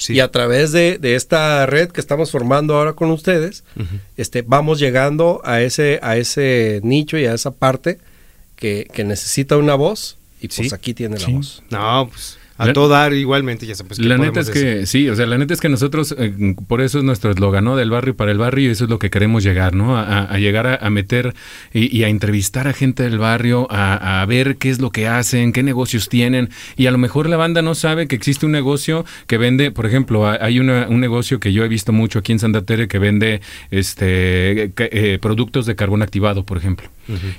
[0.08, 3.62] y a través de, esta red que estamos formando ahora con ustedes,
[4.16, 7.98] este, vamos llegando a ese, a ese nicho y a esa parte
[8.56, 10.16] que, necesita una voz.
[10.40, 11.62] Y pues aquí tiene la voz.
[11.70, 12.38] No, pues
[12.70, 13.98] a todo dar igualmente, ya sabes.
[13.98, 16.98] La neta es que, sí, o sea, la neta es que nosotros, eh, por eso
[16.98, 17.76] es nuestro eslogan, ¿no?
[17.76, 19.96] Del barrio para el barrio, y eso es lo que queremos llegar, ¿no?
[19.96, 21.34] A, llegar a, meter
[21.72, 25.62] y, a entrevistar a gente del barrio, a, ver qué es lo que hacen, qué
[25.62, 29.38] negocios tienen, y a lo mejor la banda no sabe que existe un negocio que
[29.38, 32.88] vende, por ejemplo, hay un negocio que yo he visto mucho aquí en Santa Tere
[32.88, 33.40] que vende
[33.70, 36.88] este eh, productos de carbón activado, por ejemplo,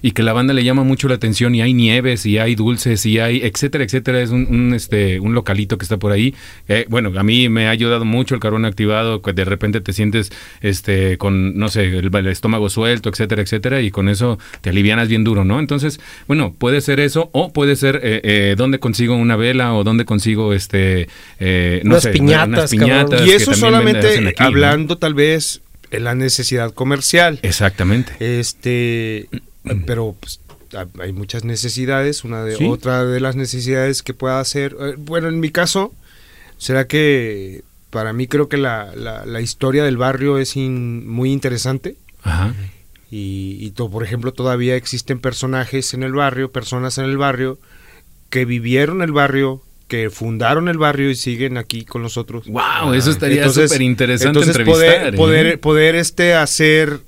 [0.02, 3.06] y que la banda le llama mucho la atención, y hay nieves, y hay dulces,
[3.06, 6.36] y hay, etcétera, etcétera, es un este un localito que está por ahí.
[6.68, 9.94] Eh, bueno, a mí me ha ayudado mucho el carbón activado, que de repente te
[9.94, 15.08] sientes este con, no sé, el, estómago suelto, etcétera, etcétera, y con eso te alivianas
[15.10, 15.60] bien duro, ¿no?
[15.60, 19.84] Entonces, bueno, puede ser eso, o puede ser eh, eh dónde consigo una vela, o
[19.84, 21.08] dónde consigo este,
[21.40, 25.62] eh, no sé, piñatas, Y eso solamente hablando tal vez
[25.92, 27.40] en la necesidad comercial.
[27.44, 28.14] Exactamente.
[28.20, 29.30] Este,
[29.86, 30.40] pero pues,
[31.00, 35.40] hay muchas necesidades, una de otra de las necesidades que pueda hacer, eh, bueno, en
[35.40, 35.94] mi caso,
[36.58, 41.96] será que para mí creo que la, la, historia del barrio es muy interesante.
[42.24, 42.54] Ajá.
[43.12, 47.60] Y, y por ejemplo, todavía existen personajes en el barrio, personas en el barrio
[48.32, 52.48] que vivieron el barrio, que fundaron el barrio y siguen aquí con nosotros.
[52.48, 55.58] Wow, eso estaría súper interesante entonces poder, poder, ¿eh?
[55.60, 57.02] poder, este hacer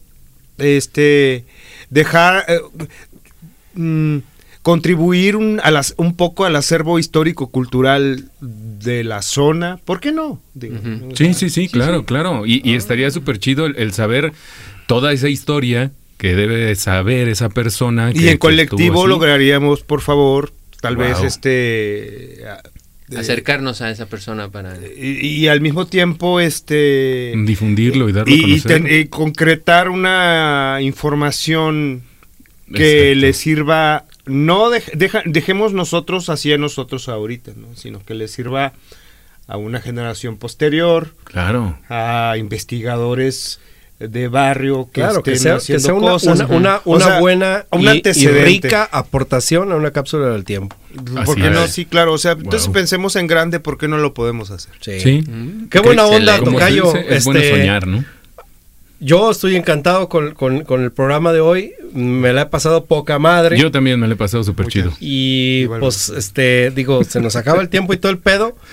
[0.59, 1.45] este
[1.89, 2.59] dejar eh,
[3.75, 4.19] Mm,
[4.65, 10.41] contribuir un, a las, un poco al acervo histórico-cultural de la zona, ¿por qué no?
[11.13, 12.47] sí, sí, sí, claro, claro.
[12.47, 12.75] Y, ah.
[12.75, 14.33] estaría súper chido el, saber
[14.87, 18.11] toda esa historia que debe saber esa persona.
[18.11, 20.51] y en colectivo lograríamos, por favor,
[20.81, 22.43] tal vez este...
[23.15, 28.91] acercarnos a esa persona para y, al mismo tiempo este difundirlo y darlo a conocer.
[28.91, 32.01] y concretar una información
[32.73, 37.75] que le sirva, no dejemos nosotros así a nosotros ahorita, ¿no?
[37.75, 38.73] sino que le sirva
[39.47, 43.59] a una generación posterior, claro, a investigadores
[43.99, 49.91] de barrio que claro, estén haciendo una, cosas, una, buena y, rica aportación a una
[49.91, 50.75] cápsula del tiempo.
[51.25, 51.67] porque no?
[51.67, 52.13] Sí, claro.
[52.13, 54.73] O sea, entonces pensemos en grande, ¿por qué no lo podemos hacer?
[54.81, 55.23] Sí.
[55.69, 56.93] Qué buena onda, Tocayo.
[56.95, 58.03] es bueno este, soñar, ¿no?
[58.99, 60.35] Yo estoy encantado con,
[60.69, 61.73] el programa de hoy.
[61.93, 63.57] Me la he pasado poca madre.
[63.57, 64.91] Yo también me la he pasado súper chido.
[64.99, 68.55] Y pues, este, digo, se nos acaba el tiempo y todo el pedo.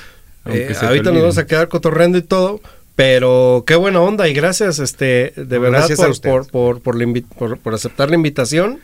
[0.44, 2.60] Eh, ahorita nos vamos a quedar cotorreando y todo.
[2.96, 5.88] Pero qué buena onda y gracias, este, de verdad,
[6.20, 8.80] por, por, por, por aceptar la invitación.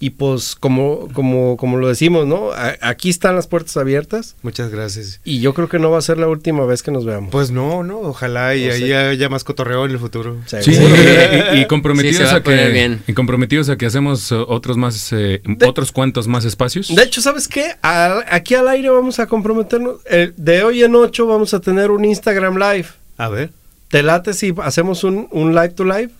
[0.00, 2.50] Y pues como, como, como lo decimos, ¿no?
[2.80, 4.36] aquí están las puertas abiertas.
[4.42, 5.20] Muchas gracias.
[5.24, 7.30] Y yo creo que no va a ser la última vez que nos veamos.
[7.30, 10.36] Pues no, no, ojalá y ahí haya más cotorreo en el futuro.
[10.46, 10.70] Sí,
[11.54, 16.28] y, comprometidos a, que y comprometidos a que hacemos uh, otros más eh, otros cuantos
[16.28, 16.94] más espacios.
[16.94, 17.74] De hecho, ¿sabes qué?
[17.82, 19.96] aquí al aire vamos a comprometernos.
[20.36, 22.86] de hoy en ocho vamos a tener un Instagram live.
[23.16, 23.50] A ver.
[23.88, 26.10] ¿Te late si hacemos un, un live to live?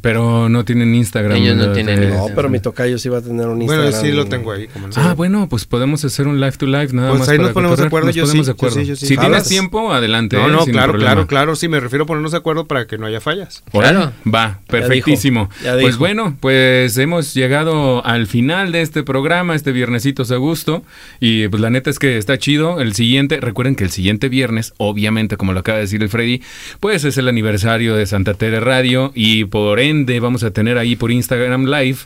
[0.00, 1.36] Pero no tienen Instagram.
[1.36, 2.10] Ellos no tienen.
[2.10, 3.90] No, pero mi tocayo sí va a tener un Instagram.
[3.90, 4.68] Bueno, sí lo tengo ahí.
[4.96, 7.28] Ah, bueno, pues podemos hacer un live to live nada pues más.
[7.28, 8.10] ahí nos ponemos de acuerdo.
[8.10, 8.96] Yo ponemos de acuerdo.
[8.96, 10.36] si tienes tiempo, adelante.
[10.36, 11.56] No, no, claro, claro, claro.
[11.56, 13.62] Sí, me refiero a ponernos de acuerdo para que no haya fallas.
[13.70, 14.12] Claro.
[14.32, 15.48] Va, perfectísimo.
[15.80, 20.82] pues bueno, pues hemos llegado al final de este programa, este viernesito a gusto.
[21.20, 22.80] Y pues la neta es que está chido.
[22.80, 26.42] El siguiente, recuerden que el siguiente viernes, obviamente, como lo acaba de decir el Freddy,
[26.80, 29.12] pues es el aniversario de Santa Tere Radio.
[29.14, 29.80] Y por
[30.20, 31.98] vamos a tener ahí por Instagram Live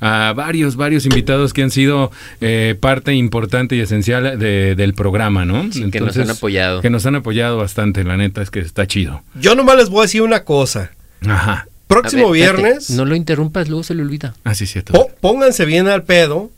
[0.00, 2.10] a varios, varios invitados que han sido
[2.40, 5.68] eh, parte importante y esencial del programa, ¿no?
[5.90, 6.80] que nos han apoyado.
[6.80, 9.22] Que nos han apoyado bastante, la neta es que está chido.
[9.40, 10.90] Yo nomás les voy a decir una cosa.
[11.26, 11.68] Ajá.
[11.86, 12.90] Próximo viernes.
[12.90, 14.34] no lo interrumpas, luego se le olvida.
[14.44, 14.92] Ah, sí, cierto.
[15.20, 16.50] pónganse bien al pedo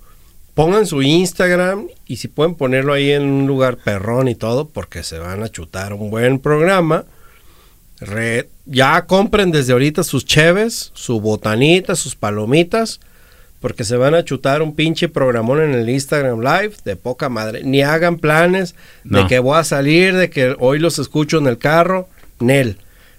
[0.58, 5.04] pongan su Instagram y si pueden ponerlo ahí en un lugar perrón y todo, porque
[5.04, 7.04] se van a chutar un buen programa.
[8.64, 13.00] Ya compren desde ahorita sus cheves, su botanita, sus palomitas,
[13.60, 17.62] porque se van a chutar un pinche programón en el Instagram Live de poca madre.
[17.64, 18.74] Ni hagan planes
[19.04, 22.08] de que voy a salir, de que hoy los escucho en el carro.
[22.38, 22.76] Nel.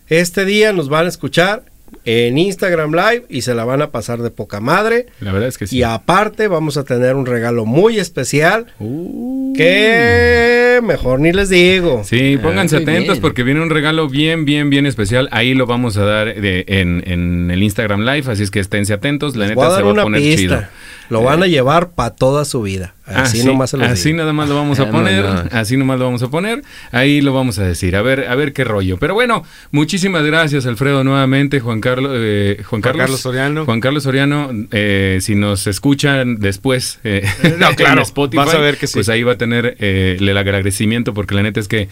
[0.08, 1.64] Este día nos van a escuchar
[2.06, 5.08] en Instagram Live y se la van a pasar de poca madre.
[5.20, 5.78] La verdad es que sí.
[5.78, 9.54] Y aparte vamos a tener un regalo muy especial uh.
[9.56, 12.04] que mejor ni les digo.
[12.04, 15.30] Sí, ah, pónganse atentos porque viene un regalo bien, bien, bien especial.
[15.32, 19.36] Ahí lo vamos a dar en, el Instagram Live, así es que esténse atentos.
[19.36, 20.62] La neta se va a poner chido.
[21.10, 22.94] Lo van a llevar para toda su vida.
[23.14, 25.26] Así, nomás Así nada más lo vamos a ah, poner.
[25.52, 26.64] Así nomás lo vamos a poner.
[26.92, 27.96] Ahí lo vamos a decir.
[27.96, 28.98] A ver, a ver qué rollo.
[28.98, 31.60] Pero bueno, muchísimas gracias, Alfredo, nuevamente.
[31.60, 33.66] Juan Carlos, eh, Juan, Carlos, Soriano.
[33.66, 37.00] Juan Carlos Soriano, eh, si nos escuchan después
[37.60, 41.14] no, claro, en Spotify, vas a ver que pues ahí va a tener el agradecimiento,
[41.14, 41.90] porque la neta es que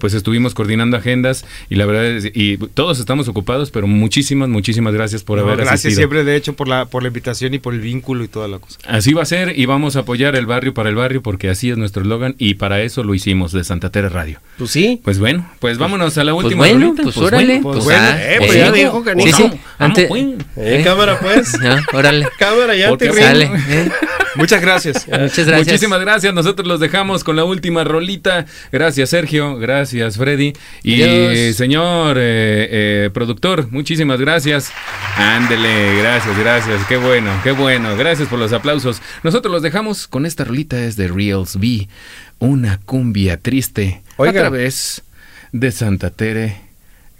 [0.00, 4.94] pues estuvimos coordinando agendas y la verdad es, y todos estamos ocupados, pero muchísimas, muchísimas
[4.94, 5.96] gracias por haber gracias asistido.
[5.96, 8.58] siempre, de hecho, por la, por la invitación y por el vínculo y toda la
[8.58, 8.78] cosa.
[8.86, 11.70] Así va a ser y vamos a apoyar el barrio para el barrio porque así
[11.70, 14.40] es nuestro eslogan y para eso lo hicimos de Santa Tere Radio.
[14.58, 15.00] Pues sí.
[15.04, 16.60] Pues bueno, pues vámonos a la pues última.
[16.66, 17.60] bueno, pues, órale.
[17.62, 19.50] Pues, bueno, pues, eh, pues ya dijo que Sí, sí.
[19.78, 20.08] Ante...
[20.56, 21.54] Eh, cámara pues.
[21.92, 22.26] órale.
[22.38, 23.50] cámara ya te sale.
[24.34, 24.38] Eh.
[24.38, 25.06] Muchas gracias.
[25.08, 25.66] Muchas gracias.
[25.66, 26.34] Muchísimas gracias.
[26.34, 28.46] Nosotros los dejamos con la última rolita.
[28.72, 29.56] Gracias, Sergio.
[29.56, 30.52] Gracias, Freddy.
[30.82, 34.72] Y señor eh, eh, productor, muchísimas gracias.
[35.16, 36.84] Ándele, gracias, gracias.
[36.86, 37.96] Qué bueno, qué bueno.
[37.96, 39.00] Gracias por los aplausos.
[39.22, 40.82] Nosotros los dejamos con esta rolita.
[40.84, 41.88] Es de Reals B.
[42.38, 44.02] Una cumbia triste.
[44.18, 45.02] A través
[45.52, 46.63] de Santa Tere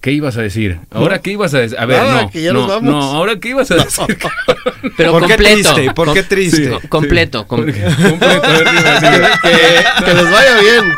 [0.05, 0.81] ¿Qué ibas a decir?
[0.91, 1.79] ¿Ahora qué ibas a decir?
[1.79, 2.93] A ver, no, que ya no, nos vamos.
[2.93, 4.05] no, ¿ahora qué ibas a decir?
[4.99, 5.27] Pero ¿Por completo.
[5.27, 5.95] qué triste?
[5.95, 6.79] ¿Por qué triste?
[6.79, 7.39] Sí, completo.
[7.41, 7.87] Sí, completo.
[8.27, 10.93] A ver, que, que, que les vaya bien.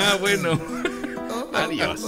[0.00, 0.60] ah, bueno.
[1.54, 2.00] Adiós.